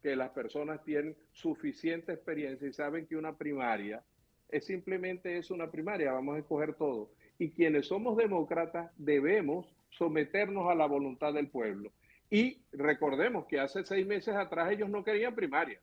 que 0.00 0.14
las 0.14 0.30
personas 0.30 0.84
tienen 0.84 1.16
suficiente 1.32 2.12
experiencia 2.12 2.68
y 2.68 2.72
saben 2.72 3.08
que 3.08 3.16
una 3.16 3.36
primaria 3.36 4.00
es 4.48 4.64
simplemente 4.66 5.38
es 5.38 5.50
una 5.50 5.72
primaria, 5.72 6.12
vamos 6.12 6.36
a 6.36 6.38
escoger 6.38 6.74
todo. 6.74 7.10
Y 7.36 7.50
quienes 7.50 7.88
somos 7.88 8.16
demócratas 8.16 8.92
debemos 8.96 9.66
someternos 9.90 10.70
a 10.70 10.76
la 10.76 10.86
voluntad 10.86 11.34
del 11.34 11.48
pueblo. 11.48 11.90
Y 12.32 12.62
recordemos 12.72 13.44
que 13.44 13.60
hace 13.60 13.84
seis 13.84 14.06
meses 14.06 14.34
atrás 14.34 14.72
ellos 14.72 14.88
no 14.88 15.04
querían 15.04 15.34
primaria. 15.34 15.78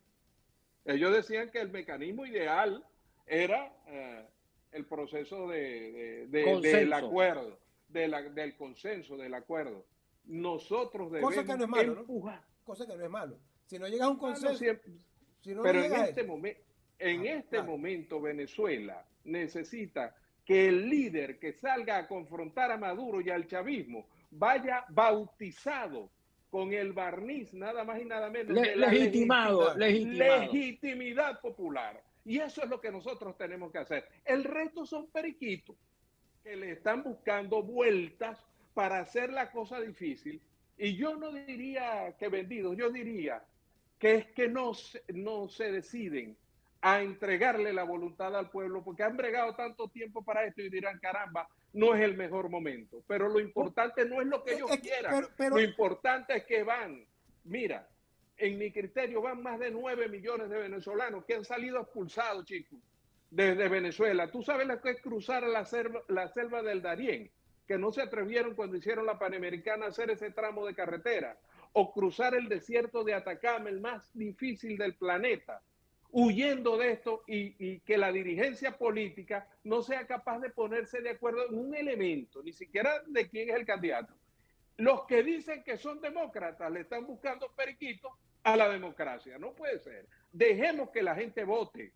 Ellos 0.83 1.13
decían 1.13 1.51
que 1.51 1.62
el 1.62 1.69
mecanismo 1.69 2.25
ideal 2.25 2.83
era 3.27 3.71
eh, 3.85 4.25
el 4.71 4.83
proceso 4.88 5.47
de, 5.47 6.25
del 6.27 6.91
acuerdo, 6.91 7.59
del 7.88 8.55
consenso, 8.57 9.15
del 9.15 9.35
acuerdo. 9.35 9.85
Nosotros 10.25 11.12
debemos 11.12 11.35
Cosa 11.35 11.45
que 11.45 11.55
no 11.55 11.63
es 11.65 11.69
malo, 11.69 11.99
empujar. 11.99 12.41
Cosa 12.63 12.88
que 12.88 12.97
no 12.97 13.03
es 13.03 13.12
malo. 13.12 13.38
Si 13.67 13.77
no 13.77 13.88
llega 13.88 14.05
a 14.05 14.09
un 14.09 14.17
consenso... 14.17 14.65
pero 15.62 15.83
en 15.83 15.93
este 15.93 16.23
momento 16.23 16.62
En 16.97 17.27
ah, 17.27 17.31
este 17.33 17.62
momento 17.62 18.19
Venezuela 18.19 19.05
necesita 19.25 20.15
que 20.43 20.67
el 20.69 20.89
líder 20.89 21.38
que 21.38 21.53
salga 21.53 21.99
a 21.99 22.07
confrontar 22.07 22.71
a 22.71 22.77
Maduro 22.77 23.21
y 23.21 23.29
al 23.29 23.45
chavismo 23.45 24.07
vaya 24.31 24.83
bautizado 24.89 26.09
con 26.49 26.73
el 26.73 26.93
barniz 26.93 27.53
nada 27.53 27.83
más 27.83 28.01
y 28.01 28.05
nada 28.05 28.29
menos 28.29 28.55
de 28.59 28.75
la 28.75 28.88
legitimado, 28.88 29.75
legitimidad 29.75 31.39
popular. 31.41 32.01
Y 32.25 32.39
eso 32.39 32.63
es 32.63 32.69
lo 32.69 32.81
que 32.81 32.91
nosotros 32.91 33.38
tenemos 33.38 33.71
que 33.71 33.79
hacer. 33.79 34.07
El 34.25 34.43
resto 34.43 34.85
son 34.85 35.09
periquitos 35.12 35.75
que 36.43 36.55
le 36.55 36.71
están 36.71 37.03
buscando 37.03 37.63
vueltas 37.63 38.39
para 38.73 38.99
hacer 38.99 39.31
la 39.31 39.51
cosa 39.51 39.79
difícil. 39.79 40.41
Y 40.77 40.95
yo 40.95 41.15
no 41.15 41.31
diría 41.31 42.15
que 42.17 42.29
vendidos, 42.29 42.75
yo 42.77 42.89
diría 42.89 43.43
que 43.97 44.15
es 44.15 44.25
que 44.27 44.47
no, 44.47 44.71
no 45.13 45.49
se 45.49 45.71
deciden 45.71 46.38
a 46.81 47.01
entregarle 47.01 47.73
la 47.73 47.83
voluntad 47.83 48.35
al 48.35 48.49
pueblo, 48.49 48.81
porque 48.83 49.03
han 49.03 49.17
bregado 49.17 49.53
tanto 49.55 49.89
tiempo 49.89 50.23
para 50.23 50.45
esto 50.45 50.62
y 50.62 50.69
dirán, 50.69 50.97
caramba, 50.99 51.49
no 51.73 51.95
es 51.95 52.01
el 52.01 52.15
mejor 52.15 52.49
momento. 52.49 53.03
Pero 53.08 53.29
lo 53.29 53.39
importante 53.39 54.05
no 54.05 54.21
es 54.21 54.27
lo 54.27 54.43
que 54.43 54.53
ellos 54.53 54.71
quieran, 54.82 55.27
lo 55.38 55.60
importante 55.60 56.38
es 56.38 56.45
que 56.45 56.63
van. 56.63 57.05
Mira, 57.43 57.88
en 58.38 58.58
mi 58.58 58.71
criterio 58.71 59.21
van 59.21 59.43
más 59.43 59.60
de 59.60 59.71
9 59.71 60.08
millones 60.08 60.49
de 60.49 60.58
venezolanos 60.58 61.25
que 61.25 61.36
han 61.36 61.45
salido 61.45 61.82
expulsados, 61.82 62.45
chicos, 62.45 62.79
desde 63.29 63.67
Venezuela. 63.67 64.32
Tú 64.32 64.41
sabes 64.41 64.67
lo 64.67 64.82
que 64.82 64.91
es 64.91 65.01
cruzar 65.01 65.43
la 65.43 65.65
selva, 65.65 66.01
la 66.08 66.27
selva 66.29 66.62
del 66.62 66.82
Darién, 66.82 67.32
que 67.67 67.77
no 67.77 67.91
se 67.91 68.01
atrevieron 68.01 68.55
cuando 68.55 68.77
hicieron 68.77 69.05
la 69.05 69.19
Panamericana 69.19 69.86
a 69.86 69.89
hacer 69.89 70.10
ese 70.10 70.32
tramo 70.32 70.65
de 70.65 70.73
carretera, 70.73 71.38
o 71.73 71.93
cruzar 71.93 72.34
el 72.34 72.49
desierto 72.49 73.03
de 73.03 73.13
Atacama, 73.13 73.69
el 73.69 73.79
más 73.79 74.10
difícil 74.17 74.77
del 74.77 74.95
planeta 74.95 75.62
huyendo 76.11 76.77
de 76.77 76.91
esto 76.91 77.23
y, 77.27 77.79
que 77.81 77.97
la 77.97 78.11
dirigencia 78.11 78.77
política 78.77 79.47
no 79.63 79.81
sea 79.81 80.07
capaz 80.07 80.39
de 80.39 80.49
ponerse 80.49 81.01
de 81.01 81.11
acuerdo 81.11 81.47
en 81.47 81.57
un 81.57 81.75
elemento, 81.75 82.41
ni 82.43 82.53
siquiera 82.53 83.03
de 83.07 83.29
quién 83.29 83.49
es 83.49 83.55
el 83.55 83.65
candidato. 83.65 84.13
Los 84.77 85.05
que 85.05 85.23
dicen 85.23 85.63
que 85.63 85.77
son 85.77 85.99
demócratas 86.01 86.71
le 86.71 86.81
están 86.81 87.05
buscando 87.05 87.51
periquitos 87.51 88.11
a 88.43 88.55
la 88.55 88.69
democracia. 88.69 89.37
No 89.37 89.53
puede 89.53 89.79
ser. 89.79 90.07
Dejemos 90.31 90.89
que 90.91 91.03
la 91.03 91.15
gente 91.15 91.43
vote. 91.43 91.93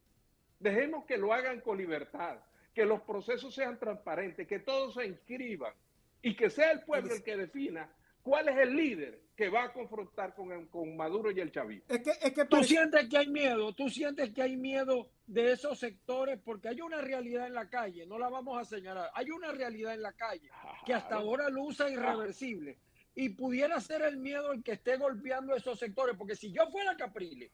Dejemos 0.59 1.05
que 1.05 1.17
lo 1.17 1.33
hagan 1.33 1.61
con 1.61 1.77
libertad. 1.77 2.39
Que 2.75 2.85
los 2.85 3.01
procesos 3.01 3.55
sean 3.55 3.79
transparentes. 3.79 4.45
Que 4.45 4.59
todos 4.59 4.95
se 4.95 5.05
inscriban. 5.05 5.73
Y 6.21 6.35
que 6.35 6.49
sea 6.49 6.71
el 6.71 6.81
pueblo 6.81 7.13
el 7.13 7.23
que 7.23 7.37
defina 7.37 7.89
cuál 8.23 8.49
es 8.49 8.57
el 8.57 8.75
líder 8.75 9.21
que 9.35 9.49
va 9.49 9.63
a 9.63 9.73
confrontar 9.73 10.33
con, 10.33 10.67
con 10.67 10.95
Maduro 10.95 11.31
y 11.31 11.39
el 11.39 11.51
chavismo. 11.51 11.85
Es 11.89 12.01
que, 12.01 12.11
es 12.11 12.33
que 12.33 12.45
Tú 12.45 12.63
sientes 12.63 13.09
que 13.09 13.17
hay 13.17 13.27
miedo, 13.27 13.73
tú 13.73 13.89
sientes 13.89 14.31
que 14.31 14.41
hay 14.41 14.55
miedo 14.55 15.09
de 15.25 15.53
esos 15.53 15.79
sectores 15.79 16.39
porque 16.43 16.69
hay 16.69 16.81
una 16.81 17.01
realidad 17.01 17.47
en 17.47 17.53
la 17.53 17.69
calle, 17.69 18.05
no 18.05 18.19
la 18.19 18.29
vamos 18.29 18.59
a 18.59 18.65
señalar, 18.65 19.09
hay 19.13 19.31
una 19.31 19.51
realidad 19.51 19.93
en 19.93 20.01
la 20.01 20.13
calle 20.13 20.49
que 20.85 20.93
hasta 20.93 21.15
ahora 21.15 21.49
luce 21.49 21.89
irreversible. 21.91 22.77
Y 23.15 23.29
pudiera 23.29 23.79
ser 23.79 24.01
el 24.01 24.17
miedo 24.17 24.51
el 24.51 24.63
que 24.63 24.73
esté 24.73 24.97
golpeando 24.97 25.55
esos 25.55 25.77
sectores, 25.77 26.15
porque 26.17 26.35
si 26.35 26.51
yo 26.51 26.67
fuera 26.71 26.97
Caprile, 26.97 27.51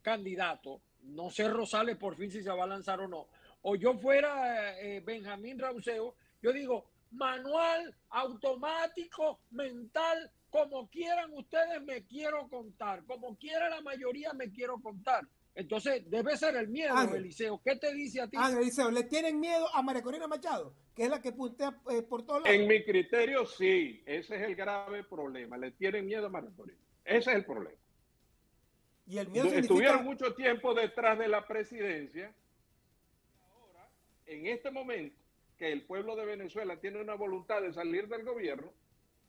candidato, 0.00 0.80
no 1.02 1.30
sé 1.30 1.48
Rosales 1.48 1.96
por 1.96 2.16
fin 2.16 2.30
si 2.30 2.42
se 2.42 2.50
va 2.50 2.64
a 2.64 2.68
lanzar 2.68 3.00
o 3.00 3.08
no, 3.08 3.28
o 3.62 3.76
yo 3.76 3.94
fuera 3.98 4.78
eh, 4.80 5.00
Benjamín 5.00 5.58
Rauseo, 5.58 6.14
yo 6.40 6.52
digo, 6.52 6.91
manual, 7.12 7.94
automático, 8.10 9.40
mental, 9.50 10.30
como 10.50 10.88
quieran 10.88 11.32
ustedes 11.32 11.82
me 11.82 12.04
quiero 12.04 12.48
contar, 12.48 13.04
como 13.06 13.36
quiera 13.36 13.70
la 13.70 13.80
mayoría 13.80 14.32
me 14.32 14.50
quiero 14.50 14.80
contar. 14.80 15.26
Entonces 15.54 16.08
debe 16.10 16.36
ser 16.36 16.56
el 16.56 16.68
miedo, 16.68 16.94
Eliseo. 17.14 17.60
¿Qué 17.62 17.76
te 17.76 17.92
dice 17.94 18.22
a 18.22 18.28
ti? 18.28 18.36
Eliseo, 18.36 18.90
¿le 18.90 19.04
tienen 19.04 19.38
miedo 19.38 19.66
a 19.74 19.82
María 19.82 20.02
Corina 20.02 20.26
Machado? 20.26 20.74
Que 20.94 21.04
es 21.04 21.10
la 21.10 21.20
que 21.20 21.32
puntea 21.32 21.78
eh, 21.90 22.02
por 22.02 22.24
todos 22.24 22.42
lados. 22.42 22.56
En 22.56 22.66
mi 22.66 22.82
criterio, 22.82 23.44
sí. 23.46 24.02
Ese 24.06 24.36
es 24.36 24.42
el 24.42 24.54
grave 24.56 25.04
problema. 25.04 25.58
Le 25.58 25.72
tienen 25.72 26.06
miedo 26.06 26.26
a 26.26 26.30
María 26.30 26.50
Corina. 26.56 26.78
Ese 27.04 27.30
es 27.30 27.36
el 27.36 27.44
problema. 27.44 27.78
Y 29.06 29.18
el 29.18 29.28
miedo 29.28 29.48
Estuvieron 29.48 30.04
mucho 30.04 30.34
tiempo 30.34 30.74
detrás 30.74 31.18
de 31.18 31.28
la 31.28 31.46
presidencia. 31.46 32.34
Ahora, 33.54 33.88
en 34.26 34.46
este 34.46 34.70
momento, 34.70 35.21
que 35.62 35.70
el 35.70 35.82
pueblo 35.82 36.16
de 36.16 36.24
Venezuela 36.24 36.80
tiene 36.80 37.00
una 37.00 37.14
voluntad 37.14 37.62
de 37.62 37.72
salir 37.72 38.08
del 38.08 38.24
gobierno, 38.24 38.72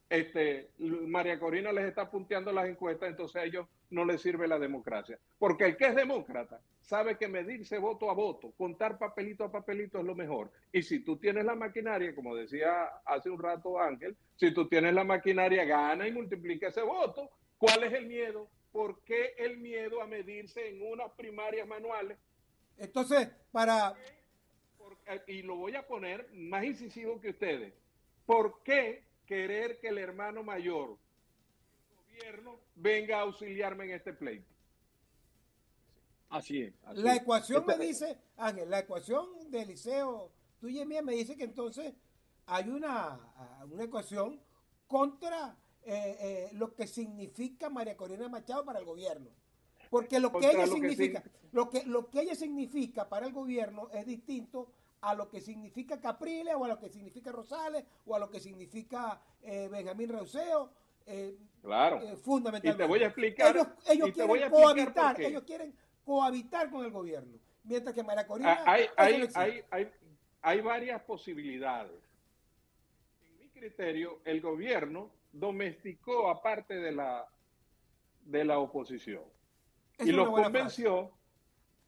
este, 0.09 0.71
María 0.79 1.39
Corina 1.39 1.71
les 1.71 1.85
está 1.85 2.09
punteando 2.09 2.51
las 2.51 2.67
encuestas, 2.67 3.09
entonces 3.09 3.35
a 3.39 3.45
ellos 3.45 3.67
no 3.91 4.03
les 4.03 4.19
sirve 4.19 4.47
la 4.47 4.57
democracia. 4.57 5.19
Porque 5.37 5.65
el 5.65 5.77
que 5.77 5.85
es 5.85 5.95
demócrata 5.95 6.59
sabe 6.81 7.19
que 7.19 7.27
medirse 7.27 7.77
voto 7.77 8.09
a 8.09 8.15
voto, 8.15 8.51
contar 8.57 8.97
papelito 8.97 9.43
a 9.43 9.51
papelito 9.51 9.99
es 9.99 10.05
lo 10.05 10.15
mejor. 10.15 10.49
Y 10.71 10.81
si 10.81 11.01
tú 11.01 11.17
tienes 11.17 11.45
la 11.45 11.53
maquinaria, 11.53 12.15
como 12.15 12.35
decía 12.35 12.85
hace 13.05 13.29
un 13.29 13.37
rato 13.37 13.79
Ángel, 13.79 14.17
si 14.35 14.51
tú 14.51 14.67
tienes 14.67 14.95
la 14.95 15.03
maquinaria, 15.03 15.65
gana 15.65 16.07
y 16.07 16.11
multiplica 16.11 16.69
ese 16.69 16.81
voto. 16.81 17.29
¿Cuál 17.59 17.83
es 17.83 17.93
el 17.93 18.07
miedo? 18.07 18.49
¿Por 18.71 19.03
qué 19.03 19.35
el 19.37 19.59
miedo 19.59 20.01
a 20.01 20.07
medirse 20.07 20.67
en 20.67 20.81
unas 20.81 21.11
primarias 21.11 21.67
manuales? 21.67 22.17
Entonces, 22.79 23.29
para 23.51 23.93
y 25.27 25.41
lo 25.41 25.55
voy 25.55 25.75
a 25.75 25.85
poner 25.85 26.31
más 26.33 26.63
incisivo 26.63 27.19
que 27.19 27.29
ustedes. 27.29 27.73
¿Por 28.25 28.61
qué 28.63 29.03
querer 29.25 29.79
que 29.79 29.89
el 29.89 29.97
hermano 29.97 30.43
mayor, 30.43 30.97
el 31.89 31.95
gobierno, 31.95 32.59
venga 32.75 33.17
a 33.17 33.21
auxiliarme 33.21 33.85
en 33.85 33.91
este 33.91 34.13
pleito? 34.13 34.53
Así 36.29 36.63
es. 36.63 36.73
la 36.95 37.15
ecuación 37.15 37.65
me 37.65 37.77
dice, 37.77 38.17
Ángel, 38.37 38.69
la 38.69 38.79
ecuación 38.79 39.51
de 39.51 39.61
Eliseo, 39.61 40.31
tuya 40.59 40.81
y 40.81 40.85
mía, 40.85 41.01
me 41.03 41.13
dice 41.13 41.37
que 41.37 41.43
entonces 41.43 41.93
hay 42.47 42.69
una, 42.69 43.19
una 43.69 43.83
ecuación 43.83 44.41
contra 44.87 45.55
eh, 45.85 46.17
eh, 46.19 46.49
lo 46.53 46.73
que 46.73 46.87
significa 46.87 47.69
María 47.69 47.97
Corina 47.97 48.29
Machado 48.29 48.65
para 48.65 48.79
el 48.79 48.85
gobierno. 48.85 49.29
Porque 49.89 50.19
lo 50.19 50.31
que 50.31 50.49
ella 50.49 50.65
significa, 50.65 51.23
lo 51.51 51.69
que, 51.69 51.83
lo 51.85 52.09
que 52.09 52.21
ella 52.21 52.35
significa 52.35 53.07
para 53.07 53.27
el 53.27 53.33
gobierno 53.33 53.89
es 53.91 54.05
distinto 54.07 54.71
a 55.03 55.15
lo 55.15 55.29
que 55.29 55.41
significa 55.41 55.99
Capriles 55.99 56.55
o 56.55 56.63
a 56.63 56.67
lo 56.69 56.79
que 56.79 56.89
significa 56.89 57.31
Rosales 57.31 57.83
o 58.05 58.15
a 58.15 58.19
lo 58.19 58.29
que 58.29 58.39
significa 58.39 59.21
eh, 59.41 59.67
Benjamín 59.69 60.09
Reuseo. 60.09 60.71
Eh, 61.05 61.37
claro. 61.61 61.99
Eh, 62.01 62.15
fundamentalmente. 62.15 62.83
Y 62.83 62.85
te 62.85 62.87
voy 62.87 63.03
a 63.03 63.07
explicar. 63.07 63.55
Ellos, 63.89 64.11
quieren 64.13 64.49
cohabitar, 64.49 65.21
ellos 65.21 65.43
quieren 65.43 65.75
cohabitar 66.05 66.71
con 66.71 66.85
el 66.85 66.91
gobierno. 66.91 67.37
Mientras 67.65 67.93
que 67.93 68.03
María 68.03 68.25
Corina. 68.25 68.53
Ah, 68.65 68.73
hay, 68.73 68.85
hay, 68.95 69.29
hay, 69.35 69.63
hay, 69.69 69.91
hay 70.41 70.61
varias 70.61 71.01
posibilidades. 71.01 72.01
En 73.25 73.37
mi 73.39 73.49
criterio, 73.49 74.21
el 74.23 74.39
gobierno 74.39 75.11
domesticó 75.33 76.29
a 76.29 76.41
parte 76.41 76.75
de 76.75 76.93
la, 76.93 77.27
de 78.23 78.45
la 78.45 78.59
oposición. 78.59 79.23
y 79.99 80.13
los 80.13 80.29
convenció, 80.29 81.11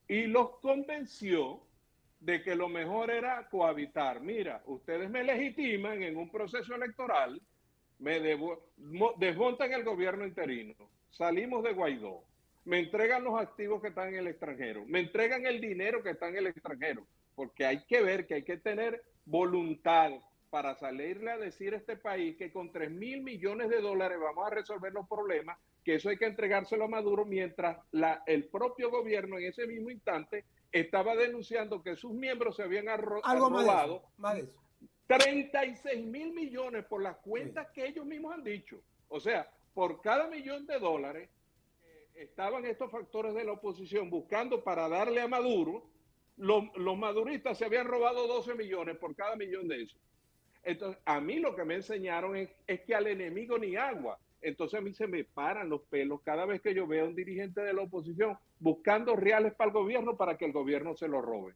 y 0.08 0.23
los 0.23 0.58
convenció 0.60 1.62
de 2.26 2.42
que 2.42 2.56
lo 2.56 2.68
mejor 2.68 3.12
era 3.12 3.48
cohabitar. 3.50 4.20
Mira, 4.20 4.64
ustedes 4.66 5.12
me 5.12 5.24
legitiman 5.24 6.02
en 6.02 6.18
un 6.18 6.32
proceso 6.32 6.74
electoral, 6.74 7.40
me 8.00 8.20
desmontan 9.18 9.72
el 9.72 9.84
gobierno 9.84 10.26
interino, 10.26 10.74
salimos 11.12 11.64
de 11.64 11.74
Guaidó, 11.74 12.24
me 12.66 12.80
entregan 12.80 13.24
los 13.24 13.40
activos 13.40 13.80
que 13.80 13.90
están 13.90 14.10
en 14.10 14.16
el 14.16 14.28
extranjero, 14.28 14.86
me 14.88 15.02
entregan 15.02 15.46
el 15.46 15.62
dinero 15.62 16.02
que 16.02 16.10
está 16.10 16.28
en 16.28 16.38
el 16.38 16.48
extranjero, 16.48 17.06
porque 17.36 17.64
hay 17.64 17.86
que 17.86 18.02
ver 18.02 18.26
que 18.26 18.34
hay 18.34 18.44
que 18.44 18.58
tener 18.58 19.04
voluntad 19.26 20.12
para 20.50 20.74
salirle 20.74 21.30
a 21.30 21.38
decir 21.38 21.76
a 21.76 21.78
este 21.78 21.96
país 21.96 22.38
que 22.38 22.52
con 22.52 22.72
3 22.72 22.90
mil 22.90 23.22
millones 23.22 23.70
de 23.70 23.82
dólares 23.82 24.18
vamos 24.20 24.48
a 24.48 24.56
resolver 24.56 24.92
los 24.94 25.08
problemas, 25.08 25.60
que 25.84 25.96
eso 25.96 26.10
hay 26.10 26.18
que 26.18 26.26
entregárselo 26.26 26.86
a 26.86 26.88
Maduro 26.88 27.24
mientras 27.24 27.78
la, 27.92 28.24
el 28.26 28.46
propio 28.46 28.90
gobierno 28.90 29.38
en 29.38 29.46
ese 29.46 29.68
mismo 29.68 29.92
instante 29.92 30.44
estaba 30.80 31.16
denunciando 31.16 31.82
que 31.82 31.96
sus 31.96 32.12
miembros 32.12 32.58
se 32.58 32.64
habían 32.64 32.88
robado 32.98 34.04
36 35.08 36.06
mil 36.06 36.34
millones 36.34 36.84
por 36.86 37.02
las 37.02 37.16
cuentas 37.18 37.70
que 37.74 37.86
ellos 37.88 38.06
mismos 38.06 38.34
han 38.34 38.44
dicho. 38.44 38.82
O 39.08 39.22
sea, 39.22 39.50
por 39.74 40.02
cada 40.02 40.28
millón 40.28 40.68
de 40.68 40.78
dólares 40.78 41.30
estaban 42.16 42.66
estos 42.66 42.92
factores 42.92 43.34
de 43.34 43.46
la 43.46 43.54
oposición 43.54 44.10
buscando 44.10 44.66
para 44.66 44.90
darle 44.90 45.22
a 45.22 45.30
Maduro, 45.30 45.86
los, 46.36 46.66
los 46.76 46.98
maduristas 46.98 47.58
se 47.58 47.64
habían 47.64 47.88
robado 47.88 48.28
12 48.28 48.56
millones 48.56 48.98
por 48.98 49.16
cada 49.16 49.38
millón 49.38 49.70
de 49.70 49.84
esos. 49.84 50.02
Entonces, 50.64 51.02
a 51.06 51.22
mí 51.22 51.40
lo 51.40 51.56
que 51.56 51.64
me 51.64 51.76
enseñaron 51.76 52.36
es, 52.36 52.50
es 52.68 52.82
que 52.82 52.96
al 52.96 53.08
enemigo 53.08 53.58
ni 53.58 53.78
agua. 53.78 54.20
Entonces 54.45 54.79
a 54.79 54.81
mí 54.81 54.93
se 54.93 55.08
me 55.08 55.23
paran 55.23 55.69
los 55.69 55.81
pelos 55.81 56.21
cada 56.21 56.45
vez 56.45 56.62
que 56.62 56.75
yo 56.75 56.86
veo 56.86 57.05
a 57.05 57.08
un 57.08 57.15
dirigente 57.15 57.62
de 57.62 57.73
la 57.73 57.81
oposición 57.81 58.38
buscando 58.60 59.15
reales 59.15 59.55
para 59.55 59.69
el 59.69 59.73
gobierno 59.73 60.17
para 60.17 60.38
que 60.38 60.45
el 60.45 60.51
gobierno 60.51 60.95
se 60.95 61.08
lo 61.08 61.19
robe. 61.19 61.55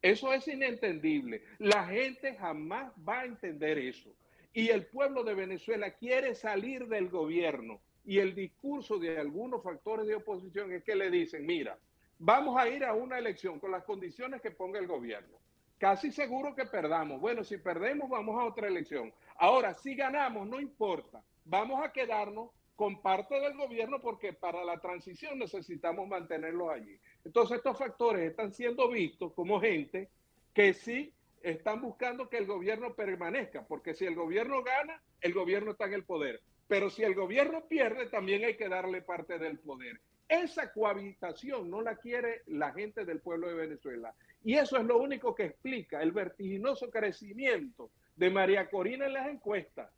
Eso 0.00 0.32
es 0.32 0.46
inentendible. 0.46 1.42
La 1.58 1.86
gente 1.86 2.36
jamás 2.36 2.92
va 3.06 3.20
a 3.20 3.24
entender 3.24 3.76
eso. 3.76 4.14
Y 4.52 4.68
el 4.68 4.86
pueblo 4.86 5.24
de 5.24 5.34
Venezuela 5.34 5.90
quiere 5.90 6.36
salir 6.36 6.86
del 6.86 7.08
gobierno. 7.08 7.80
Y 8.04 8.20
el 8.20 8.36
discurso 8.36 9.00
de 9.00 9.18
algunos 9.18 9.60
factores 9.62 10.06
de 10.06 10.14
oposición 10.14 10.72
es 10.72 10.84
que 10.84 10.94
le 10.94 11.10
dicen, 11.10 11.44
mira, 11.44 11.76
vamos 12.20 12.56
a 12.56 12.68
ir 12.68 12.84
a 12.84 12.94
una 12.94 13.18
elección 13.18 13.58
con 13.58 13.72
las 13.72 13.82
condiciones 13.82 14.40
que 14.40 14.52
ponga 14.52 14.78
el 14.78 14.86
gobierno. 14.86 15.36
Casi 15.76 16.12
seguro 16.12 16.54
que 16.54 16.66
perdamos. 16.66 17.20
Bueno, 17.20 17.42
si 17.42 17.58
perdemos, 17.58 18.08
vamos 18.08 18.40
a 18.40 18.44
otra 18.44 18.68
elección. 18.68 19.12
Ahora, 19.36 19.74
si 19.74 19.96
ganamos, 19.96 20.46
no 20.46 20.60
importa. 20.60 21.20
Vamos 21.50 21.82
a 21.82 21.92
quedarnos 21.92 22.50
con 22.76 23.00
parte 23.00 23.40
del 23.40 23.56
gobierno 23.56 24.02
porque 24.02 24.34
para 24.34 24.62
la 24.64 24.78
transición 24.80 25.38
necesitamos 25.38 26.06
mantenerlos 26.06 26.70
allí. 26.70 27.00
Entonces, 27.24 27.56
estos 27.56 27.78
factores 27.78 28.28
están 28.30 28.52
siendo 28.52 28.90
vistos 28.90 29.32
como 29.32 29.58
gente 29.58 30.10
que 30.52 30.74
sí 30.74 31.10
están 31.42 31.80
buscando 31.80 32.28
que 32.28 32.36
el 32.36 32.46
gobierno 32.46 32.94
permanezca, 32.94 33.64
porque 33.66 33.94
si 33.94 34.04
el 34.04 34.14
gobierno 34.14 34.62
gana, 34.62 35.00
el 35.22 35.32
gobierno 35.32 35.70
está 35.70 35.86
en 35.86 35.94
el 35.94 36.04
poder. 36.04 36.42
Pero 36.66 36.90
si 36.90 37.02
el 37.02 37.14
gobierno 37.14 37.64
pierde, 37.66 38.06
también 38.06 38.44
hay 38.44 38.58
que 38.58 38.68
darle 38.68 39.00
parte 39.00 39.38
del 39.38 39.58
poder. 39.58 39.98
Esa 40.28 40.70
cohabitación 40.70 41.70
no 41.70 41.80
la 41.80 41.96
quiere 41.96 42.42
la 42.46 42.72
gente 42.72 43.06
del 43.06 43.20
pueblo 43.20 43.48
de 43.48 43.54
Venezuela. 43.54 44.14
Y 44.44 44.56
eso 44.56 44.76
es 44.76 44.84
lo 44.84 44.98
único 44.98 45.34
que 45.34 45.44
explica 45.44 46.02
el 46.02 46.12
vertiginoso 46.12 46.90
crecimiento 46.90 47.90
de 48.16 48.28
María 48.28 48.68
Corina 48.68 49.06
en 49.06 49.14
las 49.14 49.28
encuestas, 49.28 49.90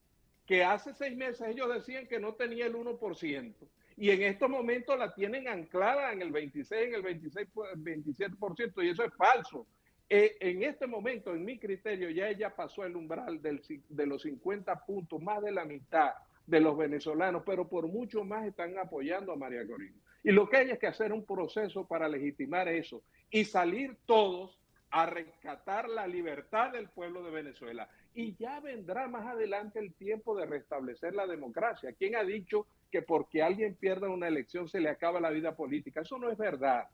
que 0.51 0.65
hace 0.65 0.93
seis 0.95 1.17
meses 1.17 1.47
ellos 1.47 1.73
decían 1.73 2.09
que 2.09 2.19
no 2.19 2.35
tenía 2.35 2.67
el 2.67 2.75
1%. 2.75 3.55
Y 3.97 4.11
en 4.11 4.23
estos 4.23 4.51
momentos 4.51 4.99
la 4.99 5.15
tienen 5.15 5.47
anclada 5.47 6.13
en 6.13 6.23
el 6.23 6.33
26, 6.33 6.89
en 6.89 6.95
el 6.97 7.03
26, 7.03 7.47
27%, 7.55 8.85
y 8.85 8.89
eso 8.89 9.05
es 9.05 9.15
falso. 9.15 9.69
Eh, 10.09 10.37
en 10.41 10.65
este 10.65 10.89
momento, 10.89 11.33
en 11.33 11.45
mi 11.45 11.57
criterio, 11.57 12.11
ya 12.11 12.29
ella 12.29 12.53
pasó 12.53 12.85
el 12.85 12.97
umbral 12.97 13.41
del, 13.41 13.63
de 13.89 14.07
los 14.07 14.23
50 14.23 14.87
puntos, 14.87 15.23
más 15.23 15.41
de 15.41 15.53
la 15.53 15.65
mitad 15.65 16.15
de 16.45 16.59
los 16.59 16.77
venezolanos, 16.77 17.45
pero 17.47 17.69
por 17.69 17.87
mucho 17.87 18.25
más 18.25 18.45
están 18.45 18.77
apoyando 18.77 19.31
a 19.31 19.37
María 19.37 19.65
Corina. 19.65 19.95
Y 20.25 20.33
lo 20.33 20.49
que 20.49 20.57
hay 20.57 20.71
es 20.73 20.81
que 20.81 20.89
hacer 20.89 21.13
un 21.13 21.25
proceso 21.25 21.87
para 21.87 22.09
legitimar 22.09 22.67
eso 22.67 23.05
y 23.31 23.45
salir 23.45 23.97
todos 24.05 24.59
a 24.91 25.07
rescatar 25.07 25.89
la 25.89 26.09
libertad 26.09 26.73
del 26.73 26.89
pueblo 26.89 27.23
de 27.23 27.31
Venezuela. 27.31 27.89
Y 28.15 28.35
ya 28.37 28.61
vendrá 28.61 29.07
más 29.09 29.27
adelante 29.27 29.79
el 29.79 29.95
tiempo 29.95 30.37
de 30.37 30.47
restablecer 30.47 31.15
la 31.15 31.27
democracia. 31.27 31.93
¿Quién 31.93 32.17
ha 32.17 32.25
dicho 32.25 32.67
que 32.91 33.03
porque 33.03 33.43
alguien 33.43 33.75
pierda 33.77 34.09
una 34.09 34.29
elección 34.29 34.69
se 34.69 34.81
le 34.81 34.89
acaba 34.89 35.21
la 35.21 35.31
vida 35.31 35.55
política? 35.55 36.01
Eso 36.01 36.19
no 36.19 36.31
es 36.31 36.37
verdad. 36.37 36.89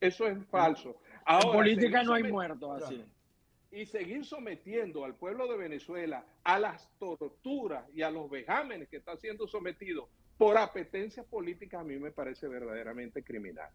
Eso 0.00 0.26
es 0.26 0.44
falso. 0.46 1.00
en 1.26 1.52
política 1.52 2.02
no 2.02 2.14
hay 2.14 2.24
muertos 2.24 2.82
así. 2.82 3.04
Y 3.70 3.86
seguir 3.86 4.24
sometiendo 4.24 5.04
al 5.04 5.16
pueblo 5.16 5.48
de 5.48 5.56
Venezuela 5.56 6.24
a 6.44 6.58
las 6.58 6.88
torturas 6.98 7.84
y 7.94 8.02
a 8.02 8.10
los 8.10 8.30
vejámenes 8.30 8.88
que 8.88 8.98
está 8.98 9.16
siendo 9.16 9.48
sometido 9.48 10.08
por 10.36 10.56
apetencias 10.58 11.26
políticas 11.26 11.80
a 11.80 11.84
mí 11.84 11.96
me 11.98 12.10
parece 12.10 12.48
verdaderamente 12.48 13.22
criminal. 13.22 13.70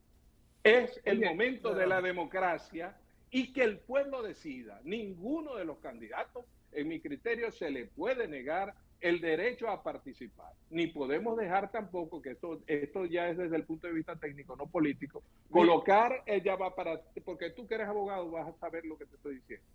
Es 0.64 1.00
el 1.06 1.22
momento 1.22 1.74
de 1.74 1.88
la 1.88 2.02
democracia 2.02 2.98
y 3.32 3.54
que 3.54 3.64
el 3.64 3.80
pueblo 3.80 4.22
decida. 4.22 4.82
Ninguno 4.84 5.56
de 5.56 5.66
los 5.66 5.80
candidatos, 5.80 6.46
en 6.72 6.88
mi 6.88 7.00
criterio, 7.00 7.52
se 7.52 7.70
le 7.70 7.86
puede 7.86 8.28
negar 8.28 8.74
el 9.02 9.22
derecho 9.22 9.70
a 9.70 9.82
participar. 9.82 10.52
Ni 10.70 10.88
podemos 10.88 11.38
dejar 11.38 11.72
tampoco, 11.72 12.22
que 12.22 12.32
esto, 12.32 12.62
esto 12.68 13.06
ya 13.06 13.30
es 13.30 13.38
desde 13.38 13.56
el 13.56 13.64
punto 13.64 13.88
de 13.88 13.94
vista 13.94 14.16
técnico, 14.16 14.56
no 14.56 14.68
político, 14.68 15.24
colocar, 15.50 16.24
ella 16.26 16.56
va 16.56 16.76
para, 16.76 17.02
porque 17.24 17.52
tú 17.52 17.66
que 17.66 17.76
eres 17.76 17.88
abogado 17.88 18.30
vas 18.30 18.48
a 18.48 18.60
saber 18.60 18.86
lo 18.86 18.98
que 18.98 19.06
te 19.06 19.16
estoy 19.16 19.36
diciendo. 19.36 19.66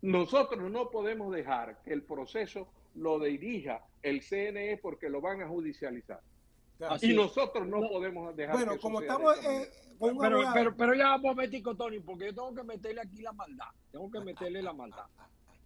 Nosotros 0.00 0.70
no 0.70 0.90
podemos 0.90 1.32
dejar 1.34 1.82
que 1.82 1.92
el 1.92 2.02
proceso 2.02 2.68
lo 2.94 3.18
dirija 3.18 3.82
el 4.02 4.22
CNE 4.22 4.78
porque 4.80 5.08
lo 5.08 5.20
van 5.20 5.42
a 5.42 5.48
judicializar. 5.48 6.20
y 7.02 7.14
nosotros 7.14 7.66
no, 7.66 7.80
podemos 7.80 8.34
dejar 8.36 8.54
bueno, 8.54 8.78
como 8.78 9.00
estamos 9.00 9.36
eh, 9.44 9.68
pero, 9.98 10.40
pero, 10.54 10.76
pero, 10.76 10.94
ya 10.94 11.08
vamos 11.08 11.32
a 11.32 11.34
meter 11.34 11.60
con 11.62 11.76
Tony, 11.76 11.98
porque 11.98 12.26
yo 12.26 12.34
tengo 12.34 12.54
que 12.54 12.62
meterle 12.62 13.00
aquí 13.00 13.20
la 13.20 13.32
maldad. 13.32 13.66
Tengo 13.90 14.08
que 14.10 14.20
meterle 14.20 14.62
la 14.62 14.72
maldad. 14.72 15.06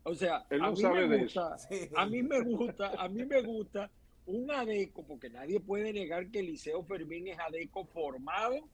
O 0.04 0.14
sea, 0.14 0.44
a, 0.50 0.70
mí 0.70 0.82
me 0.82 1.18
gusta, 1.18 1.56
a 1.96 2.06
mí 2.06 2.22
me 2.22 2.40
gusta, 2.40 2.92
a 2.98 3.08
mí 3.08 3.24
me 3.24 3.42
gusta 3.42 3.90
un 4.26 4.50
ADECO, 4.50 5.04
porque 5.04 5.30
nadie 5.30 5.60
puede 5.60 5.92
negar 5.92 6.28
que 6.28 6.42
Liceo 6.42 6.82
Fermín 6.84 7.28
es 7.28 7.38
ADECO 7.38 7.84
formado, 7.86 8.68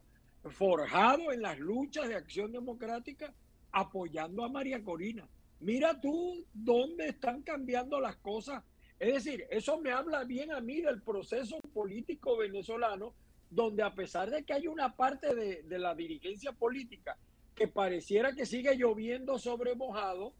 forjado 0.50 1.30
en 1.32 1.42
las 1.42 1.58
luchas 1.58 2.08
de 2.08 2.14
acción 2.14 2.50
democrática, 2.52 3.34
apoyando 3.72 4.42
a 4.42 4.48
María 4.48 4.82
Corina. 4.82 5.28
Mira 5.60 6.00
tú 6.00 6.44
dónde 6.54 7.08
están 7.08 7.42
cambiando 7.42 8.00
las 8.00 8.16
cosas. 8.16 8.64
Es 8.98 9.12
decir, 9.14 9.46
eso 9.50 9.78
me 9.78 9.92
habla 9.92 10.24
bien 10.24 10.52
a 10.52 10.60
mí 10.60 10.80
del 10.80 11.02
proceso 11.02 11.58
político 11.74 12.38
venezolano, 12.38 13.14
donde 13.50 13.82
a 13.82 13.94
pesar 13.94 14.30
de 14.30 14.44
que 14.44 14.54
hay 14.54 14.66
una 14.66 14.96
parte 14.96 15.34
de, 15.34 15.62
de 15.62 15.78
la 15.78 15.94
dirigencia 15.94 16.52
política 16.52 17.18
que 17.54 17.68
pareciera 17.68 18.32
que 18.32 18.46
sigue 18.46 18.76
lloviendo 18.76 19.38
sobre 19.38 19.74
mojado 19.74 20.32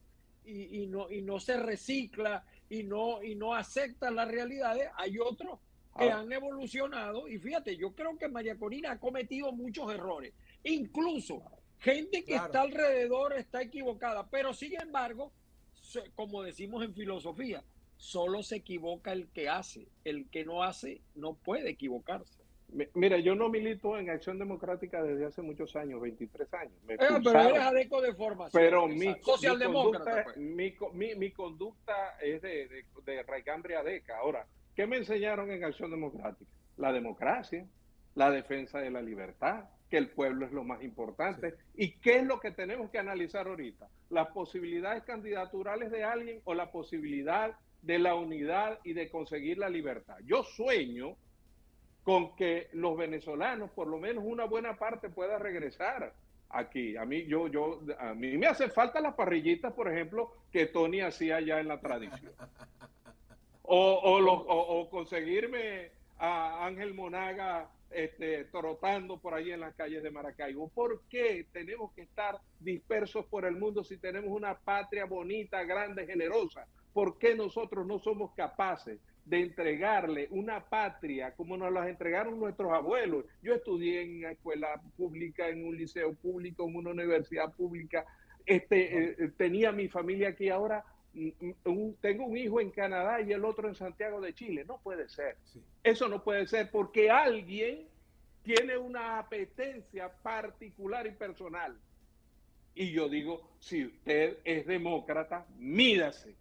y, 0.49 0.83
y, 0.83 0.87
no, 0.87 1.11
y 1.11 1.23
no 1.23 1.39
se 1.39 1.57
recicla 1.59 2.45
y 2.69 2.83
no, 2.83 3.23
y 3.23 3.35
no 3.35 3.55
acepta 3.55 4.11
las 4.11 4.29
realidades, 4.29 4.89
hay 4.97 5.19
otros 5.19 5.59
que 5.99 6.11
ah. 6.11 6.21
han 6.21 6.33
evolucionado. 6.33 7.29
Y 7.29 7.39
fíjate, 7.39 7.77
yo 7.77 7.93
creo 7.95 8.17
que 8.17 8.29
María 8.29 8.57
Corina 8.57 8.93
ha 8.93 9.01
cometido 9.01 9.53
muchos 9.53 9.93
errores. 9.93 10.33
Incluso 10.65 11.43
Gente 11.81 12.25
que 12.25 12.35
está 12.35 12.63
alrededor 12.63 13.35
está 13.35 13.63
equivocada, 13.63 14.29
pero 14.29 14.53
sin 14.53 14.81
embargo, 14.81 15.33
como 16.17 16.43
decimos 16.43 16.85
en 16.85 16.93
filosofía, 16.93 17.63
solo 17.97 18.43
se 18.43 18.57
equivoca 18.57 19.13
el 19.13 19.29
que 19.29 19.49
hace, 19.49 19.87
el 20.05 20.29
que 20.29 20.45
no 20.45 20.65
hace 20.65 21.03
no 21.15 21.35
puede 21.35 21.71
equivocarse. 21.71 22.43
Mira, 22.94 23.18
yo 23.18 23.35
no 23.35 23.48
milito 23.48 23.98
en 23.98 24.11
Acción 24.11 24.38
Democrática 24.38 25.02
desde 25.02 25.24
hace 25.24 25.40
muchos 25.40 25.74
años, 25.74 26.00
23 26.02 26.52
años. 26.54 26.74
Eh, 26.88 26.96
pero 26.98 27.40
eres 27.40 27.61
adeco 27.61 28.00
de 28.02 28.14
formación. 28.14 28.62
Pero 28.62 28.87
mi, 28.87 29.14
socialdemócrata, 29.22 30.24
pues. 30.24 30.37
mi, 30.37 30.74
mi, 31.16 31.31
conducta 31.33 32.18
es 32.20 32.42
de, 32.42 32.68
de, 32.68 32.85
de 33.04 33.22
Raigambre 33.22 33.76
Adeca. 33.76 34.18
Ahora, 34.18 34.46
¿qué 34.74 34.87
me 34.87 34.98
enseñaron 34.98 35.50
en 35.50 35.64
Acción 35.64 35.90
Democrática? 35.90 36.50
La 36.76 36.92
democracia, 36.92 37.66
la 38.14 38.31
defensa 38.31 38.81
de 38.81 38.90
la 38.90 39.00
libertad, 39.00 39.64
que 39.88 39.96
el 39.96 40.11
pueblo 40.11 40.44
es 40.44 40.52
lo 40.52 40.64
más 40.64 40.83
importante. 40.83 41.54
¿Y 41.74 41.92
qué 42.00 42.16
es 42.16 42.24
lo 42.24 42.38
que 42.38 42.50
tenemos 42.50 42.90
que 42.90 42.98
analizar 42.98 43.46
ahorita? 43.48 43.88
Las 44.11 44.28
posibilidades 44.28 45.04
candidaturales 45.04 45.90
de 45.90 46.04
alguien 46.04 46.40
o 46.44 46.52
la 46.52 46.70
posibilidad 46.70 47.57
de 47.81 47.98
la 47.98 48.14
unidad 48.14 48.78
y 48.85 48.92
de 48.92 49.09
conseguir 49.09 49.59
la 49.59 49.70
libertad. 49.70 50.16
Yo 50.24 50.42
sueño 50.42 51.16
con 52.09 52.35
que 52.37 52.71
los 52.73 52.97
venezolanos, 52.97 53.71
por 53.73 53.87
lo 53.87 53.99
menos 53.99 54.25
una 54.27 54.44
buena 54.44 54.79
parte, 54.79 55.11
pueda 55.11 55.38
regresar 55.38 56.14
aquí. 56.49 56.97
A 56.97 57.05
mí, 57.05 57.27
yo, 57.27 57.49
yo, 57.49 57.83
a 57.99 58.14
mí 58.14 58.38
me 58.38 58.47
hace 58.47 58.71
falta 58.71 58.99
las 59.03 59.12
parrillitas, 59.12 59.75
por 59.75 59.92
ejemplo, 59.92 60.33
que 60.51 60.64
Tony 60.64 61.03
hacía 61.03 61.38
ya 61.42 61.61
en 61.61 61.68
la 61.68 61.79
tradición. 61.81 62.33
O, 63.62 64.01
o, 64.01 64.88
conseguirme 64.88 65.90
a 66.16 66.64
Ángel 66.64 66.94
Monaga 66.94 67.68
este, 67.90 68.47
trotando 68.47 69.18
por 69.18 69.35
ahí 69.35 69.51
en 69.51 69.61
las 69.61 69.75
calles 69.75 70.03
de 70.03 70.11
Maracaibo. 70.11 70.68
¿Por 70.68 71.03
qué 71.11 71.44
tenemos 71.53 71.92
que 71.92 72.01
estar 72.01 72.38
dispersos 72.59 73.27
por 73.27 73.44
el 73.44 73.57
mundo 73.57 73.85
si 73.85 73.99
tenemos 73.99 74.31
una 74.31 74.56
patria 74.56 75.04
bonita, 75.04 75.63
grande, 75.65 76.06
generosa? 76.06 76.67
¿Por 76.94 77.19
qué 77.19 77.35
nosotros 77.35 77.87
no 77.87 77.98
somos 77.98 78.33
capaces 78.33 78.98
de 79.29 79.40
entregarle 79.40 80.29
una 80.31 80.64
patria 80.64 81.35
como 81.35 81.56
nos 81.56 81.72
la 81.72 81.88
entregaron 81.88 82.38
nuestros 82.38 82.72
abuelos? 82.72 83.24
Yo 83.42 83.54
estudié 83.54 84.02
en 84.02 84.18
una 84.18 84.33
escuela 84.33 84.81
pública, 84.96 85.48
en 85.48 85.66
un 85.66 85.76
liceo 85.76 86.14
público, 86.14 86.66
en 86.66 86.76
una 86.76 86.90
universidad 86.90 87.52
pública. 87.52 88.06
Este, 88.46 88.98
eh, 88.98 89.16
eh, 89.18 89.31
tenía 89.37 89.72
mi 89.72 89.88
familia 89.88 90.31
aquí 90.31 90.48
ahora 90.48 90.85
tengo 92.00 92.26
un 92.26 92.37
hijo 92.37 92.60
en 92.60 92.70
Canadá 92.70 93.20
y 93.20 93.33
el 93.33 93.44
otro 93.44 93.68
en 93.68 93.74
Santiago 93.74 94.20
de 94.20 94.35
Chile. 94.35 94.64
No 94.66 94.79
puede 94.79 95.08
ser. 95.08 95.37
Eso 95.83 96.08
no 96.08 96.22
puede 96.22 96.46
ser 96.46 96.70
porque 96.70 97.10
alguien 97.10 97.88
tiene 98.42 98.76
una 98.79 99.18
apetencia 99.18 100.10
particular 100.22 101.06
y 101.06 101.12
personal. 101.12 101.76
Y 102.74 102.92
yo 102.92 103.08
digo, 103.08 103.50
si 103.58 103.87
usted 103.87 104.38
es 104.44 104.66
demócrata, 104.66 105.46
mídase 105.58 106.35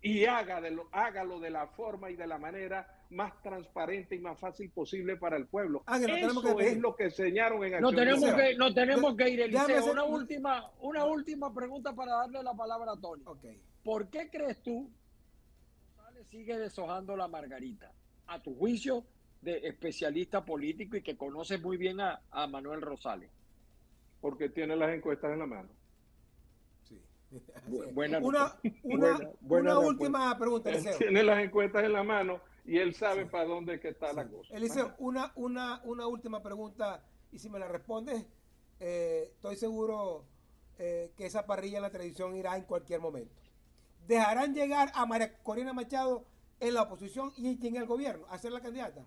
y 0.00 0.24
hágalo, 0.24 0.88
hágalo 0.92 1.40
de 1.40 1.50
la 1.50 1.66
forma 1.66 2.10
y 2.10 2.16
de 2.16 2.26
la 2.26 2.38
manera 2.38 2.98
más 3.10 3.40
transparente 3.42 4.14
y 4.14 4.20
más 4.20 4.38
fácil 4.38 4.70
posible 4.70 5.16
para 5.16 5.36
el 5.36 5.46
pueblo. 5.46 5.82
Eso 5.88 6.58
es 6.60 6.78
lo 6.78 6.94
que 6.94 7.04
enseñaron 7.04 7.64
en 7.64 7.80
no 7.80 7.92
tenemos 7.92 8.32
que 8.32 8.54
No 8.56 8.72
tenemos 8.72 9.16
que 9.16 9.30
ir, 9.30 9.40
Eliseo. 9.40 9.90
Una, 9.90 10.04
última, 10.04 10.70
una 10.80 11.04
última 11.04 11.52
pregunta 11.52 11.94
para 11.94 12.12
darle 12.16 12.42
la 12.42 12.54
palabra 12.54 12.92
a 12.92 13.00
Tony. 13.00 13.24
¿Por 13.82 14.08
qué 14.10 14.28
crees 14.30 14.62
tú 14.62 14.90
que 16.14 16.24
sigue 16.24 16.58
deshojando 16.58 17.16
la 17.16 17.28
margarita? 17.28 17.92
A 18.26 18.42
tu 18.42 18.54
juicio 18.56 19.04
de 19.40 19.68
especialista 19.68 20.44
político 20.44 20.96
y 20.96 21.02
que 21.02 21.16
conoce 21.16 21.58
muy 21.58 21.76
bien 21.76 22.00
a, 22.00 22.20
Manuel 22.48 22.82
Rosales. 22.82 23.30
Porque 24.20 24.48
tiene 24.48 24.76
las 24.76 24.92
encuestas 24.94 25.32
en 25.32 25.38
la 25.38 25.46
mano. 25.46 25.68
Buena, 27.92 28.18
una, 28.18 28.58
una, 28.82 29.78
última 29.78 30.38
pregunta, 30.38 30.70
Eliseo. 30.70 30.96
Tiene 30.96 31.22
las 31.22 31.38
encuestas 31.40 31.84
en 31.84 31.92
la 31.92 32.02
mano 32.02 32.40
y 32.64 32.78
él 32.78 32.94
sabe 32.94 33.26
para 33.26 33.44
dónde 33.44 33.78
que 33.80 33.88
está 33.88 34.12
la 34.12 34.26
cosa. 34.26 34.54
Eliseo, 34.54 34.94
una, 34.98 35.32
una, 35.36 35.80
una 35.84 36.06
última 36.06 36.42
pregunta, 36.42 37.04
y 37.30 37.38
si 37.38 37.50
me 37.50 37.58
la 37.58 37.68
respondes, 37.68 38.24
eh, 38.80 39.30
estoy 39.34 39.56
seguro 39.56 40.24
eh, 40.78 41.12
que 41.16 41.26
esa 41.26 41.44
parrilla 41.44 41.78
en 41.78 41.82
la 41.82 41.90
televisión 41.90 42.34
irá 42.36 42.56
en 42.56 42.64
cualquier 42.64 43.00
momento. 43.00 43.34
¿Dejarán 44.06 44.54
llegar 44.54 44.90
a 44.94 45.04
María 45.04 45.36
Corina 45.42 45.72
Machado 45.72 46.24
en 46.60 46.74
la 46.74 46.82
oposición 46.82 47.32
y 47.36 47.66
en 47.66 47.76
el 47.76 47.86
gobierno 47.86 48.26
a 48.30 48.38
ser 48.38 48.52
la 48.52 48.60
candidata? 48.60 49.04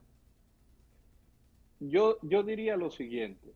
Yo, 1.80 2.19
yo 2.22 2.43
diría 2.43 2.78
lo 2.78 2.91
siguiente. 2.91 3.51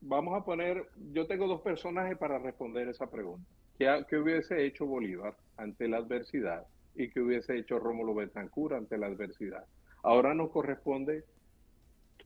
Vamos 0.00 0.34
a 0.34 0.44
poner, 0.44 0.90
yo 1.12 1.26
tengo 1.26 1.46
dos 1.46 1.60
personajes 1.60 2.18
para 2.18 2.38
responder 2.38 2.88
esa 2.88 3.08
pregunta. 3.08 3.48
¿Qué, 3.78 4.16
hubiese 4.16 4.66
hecho 4.66 4.86
Bolívar 4.86 5.36
ante 5.56 5.86
la 5.86 5.98
adversidad 5.98 6.66
y 6.96 7.10
qué 7.10 7.20
hubiese 7.20 7.56
hecho 7.56 7.78
Rómulo 7.78 8.12
Betancourt 8.12 8.74
ante 8.74 8.98
la 8.98 9.06
adversidad? 9.06 9.64
Ahora 10.02 10.34
nos 10.34 10.50
corresponde 10.50 11.24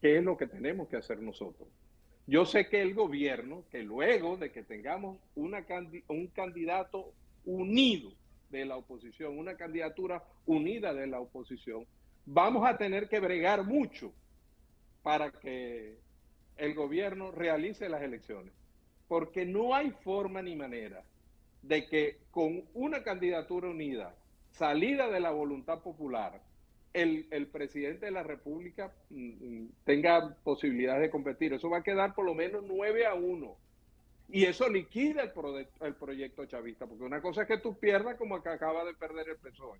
qué 0.00 0.16
es 0.16 0.24
lo 0.24 0.38
que 0.38 0.46
tenemos 0.46 0.88
que 0.88 0.96
hacer 0.96 1.20
nosotros. 1.20 1.68
Yo 2.26 2.46
sé 2.46 2.70
que 2.70 2.80
el 2.80 2.94
gobierno, 2.94 3.64
que 3.70 3.82
luego 3.82 4.38
de 4.38 4.50
que 4.50 4.62
tengamos 4.62 5.18
un 5.34 6.26
candidato 6.28 7.12
unido 7.44 8.12
de 8.48 8.64
la 8.64 8.78
oposición, 8.78 9.38
una 9.38 9.54
candidatura 9.54 10.24
unida 10.46 10.94
de 10.94 11.06
la 11.06 11.20
oposición, 11.20 11.84
vamos 12.24 12.66
a 12.66 12.78
tener 12.78 13.10
que 13.10 13.20
bregar 13.20 13.62
mucho 13.64 14.10
para 15.02 15.30
que 15.30 15.98
el 16.56 16.74
gobierno 16.74 17.30
realice 17.30 17.90
las 17.90 18.00
elecciones. 18.00 18.54
Porque 19.06 19.44
no 19.44 19.74
hay 19.74 19.90
forma 19.90 20.40
ni 20.40 20.56
manera 20.56 21.04
de 21.62 21.86
que 21.86 22.18
con 22.30 22.64
una 22.74 23.02
candidatura 23.02 23.68
unida, 23.68 24.14
salida 24.50 25.08
de 25.08 25.20
la 25.20 25.30
voluntad 25.30 25.80
popular, 25.80 26.40
el, 26.92 27.26
el, 27.30 27.46
presidente 27.46 28.06
de 28.06 28.12
la 28.12 28.22
República 28.22 28.92
mm, 29.10 29.16
mm, 29.16 29.68
tenga 29.84 30.36
posibilidades 30.44 31.02
de 31.02 31.10
competir. 31.10 31.54
Eso 31.54 31.70
va 31.70 31.78
a 31.78 31.82
quedar 31.82 32.14
por 32.14 32.26
lo 32.26 32.34
menos 32.34 32.62
9 32.66 33.06
a 33.06 33.14
1. 33.14 33.56
Y 34.28 34.44
eso 34.44 34.68
liquida 34.68 35.22
el, 35.22 35.68
el 35.80 35.94
proyecto 35.94 36.44
chavista, 36.46 36.86
porque 36.86 37.04
una 37.04 37.22
cosa 37.22 37.42
es 37.42 37.48
que 37.48 37.58
tú 37.58 37.78
pierdas 37.78 38.16
como 38.16 38.42
que 38.42 38.48
acaba 38.48 38.84
de 38.84 38.94
perder 38.94 39.28
el 39.28 39.36
PSOE. 39.36 39.78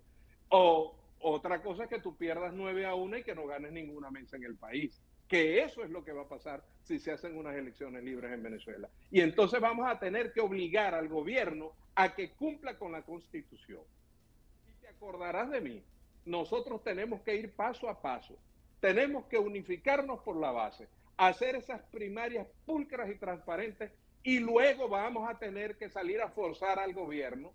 O 0.49 0.95
otra 1.19 1.61
cosa 1.61 1.83
es 1.83 1.89
que 1.89 1.99
tú 1.99 2.15
pierdas 2.15 2.53
9 2.53 2.85
a 2.85 2.95
1 2.95 3.17
y 3.17 3.23
que 3.23 3.35
no 3.35 3.45
ganes 3.45 3.71
ninguna 3.71 4.11
mesa 4.11 4.35
en 4.37 4.43
el 4.43 4.55
país. 4.55 5.01
Que 5.27 5.63
eso 5.63 5.83
es 5.83 5.89
lo 5.89 6.03
que 6.03 6.11
va 6.11 6.23
a 6.23 6.29
pasar 6.29 6.63
si 6.83 6.99
se 6.99 7.11
hacen 7.11 7.37
unas 7.37 7.55
elecciones 7.55 8.03
libres 8.03 8.31
en 8.31 8.43
Venezuela. 8.43 8.89
Y 9.09 9.21
entonces 9.21 9.59
vamos 9.59 9.87
a 9.87 9.99
tener 9.99 10.33
que 10.33 10.41
obligar 10.41 10.93
al 10.93 11.07
gobierno 11.07 11.71
a 11.95 12.13
que 12.13 12.31
cumpla 12.31 12.77
con 12.77 12.91
la 12.91 13.03
constitución. 13.03 13.81
Y 14.67 14.73
te 14.81 14.87
acordarás 14.87 15.49
de 15.49 15.61
mí, 15.61 15.83
nosotros 16.25 16.83
tenemos 16.83 17.21
que 17.21 17.35
ir 17.35 17.51
paso 17.53 17.89
a 17.89 18.01
paso. 18.01 18.37
Tenemos 18.79 19.25
que 19.27 19.37
unificarnos 19.37 20.19
por 20.21 20.35
la 20.35 20.51
base, 20.51 20.87
hacer 21.17 21.55
esas 21.55 21.81
primarias 21.83 22.47
pulcras 22.65 23.09
y 23.09 23.15
transparentes 23.15 23.91
y 24.23 24.39
luego 24.39 24.87
vamos 24.87 25.29
a 25.29 25.37
tener 25.37 25.77
que 25.77 25.89
salir 25.89 26.21
a 26.21 26.29
forzar 26.29 26.79
al 26.79 26.93
gobierno 26.93 27.53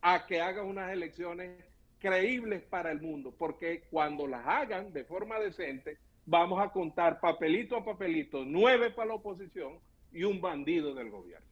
a 0.00 0.26
que 0.26 0.40
haga 0.40 0.62
unas 0.62 0.92
elecciones 0.92 1.64
creíbles 1.98 2.62
para 2.62 2.90
el 2.90 3.00
mundo, 3.00 3.34
porque 3.36 3.84
cuando 3.90 4.26
las 4.26 4.46
hagan 4.46 4.92
de 4.92 5.04
forma 5.04 5.40
decente, 5.40 5.98
vamos 6.26 6.60
a 6.60 6.70
contar 6.70 7.20
papelito 7.20 7.76
a 7.76 7.84
papelito, 7.84 8.44
nueve 8.44 8.90
para 8.90 9.08
la 9.08 9.14
oposición 9.14 9.78
y 10.12 10.24
un 10.24 10.40
bandido 10.40 10.94
del 10.94 11.10
gobierno. 11.10 11.46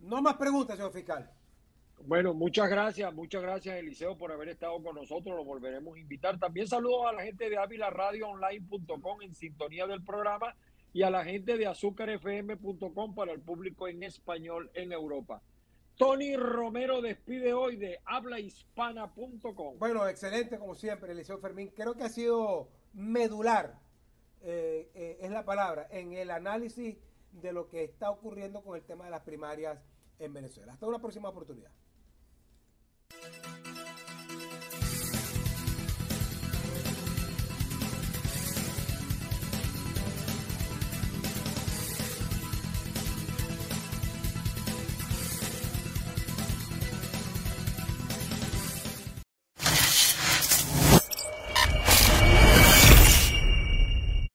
No 0.00 0.20
más 0.20 0.36
preguntas, 0.36 0.76
señor 0.76 0.92
fiscal. 0.92 1.30
Bueno, 2.04 2.34
muchas 2.34 2.68
gracias, 2.68 3.14
muchas 3.14 3.42
gracias 3.42 3.76
Eliseo 3.76 4.18
por 4.18 4.32
haber 4.32 4.48
estado 4.48 4.82
con 4.82 4.96
nosotros, 4.96 5.36
lo 5.36 5.44
volveremos 5.44 5.96
a 5.96 6.00
invitar. 6.00 6.38
También 6.38 6.66
saludos 6.66 7.06
a 7.06 7.12
la 7.12 7.22
gente 7.22 7.48
de 7.48 7.56
Online.com 7.58 9.22
en 9.22 9.34
sintonía 9.34 9.86
del 9.86 10.02
programa 10.02 10.54
y 10.92 11.02
a 11.02 11.10
la 11.10 11.24
gente 11.24 11.56
de 11.56 11.66
azúcarfm.com 11.66 13.14
para 13.14 13.32
el 13.32 13.40
público 13.40 13.86
en 13.86 14.02
español 14.02 14.70
en 14.74 14.92
Europa. 14.92 15.42
Tony 15.96 16.36
Romero 16.36 17.00
despide 17.00 17.54
hoy 17.54 17.76
de 17.76 18.00
hablahispana.com. 18.04 19.78
Bueno, 19.78 20.08
excelente 20.08 20.58
como 20.58 20.74
siempre, 20.74 21.12
Eliseo 21.12 21.38
Fermín. 21.38 21.70
Creo 21.74 21.94
que 21.94 22.04
ha 22.04 22.08
sido 22.08 22.68
medular, 22.94 23.78
eh, 24.44 24.90
eh, 24.94 25.18
es 25.20 25.30
la 25.30 25.44
palabra, 25.44 25.86
en 25.90 26.12
el 26.12 26.30
análisis 26.30 26.96
de 27.32 27.52
lo 27.52 27.68
que 27.68 27.84
está 27.84 28.10
ocurriendo 28.10 28.62
con 28.62 28.76
el 28.76 28.82
tema 28.82 29.04
de 29.04 29.10
las 29.10 29.22
primarias 29.22 29.78
en 30.18 30.32
Venezuela. 30.34 30.72
Hasta 30.72 30.86
una 30.86 30.98
próxima 30.98 31.28
oportunidad. 31.28 31.70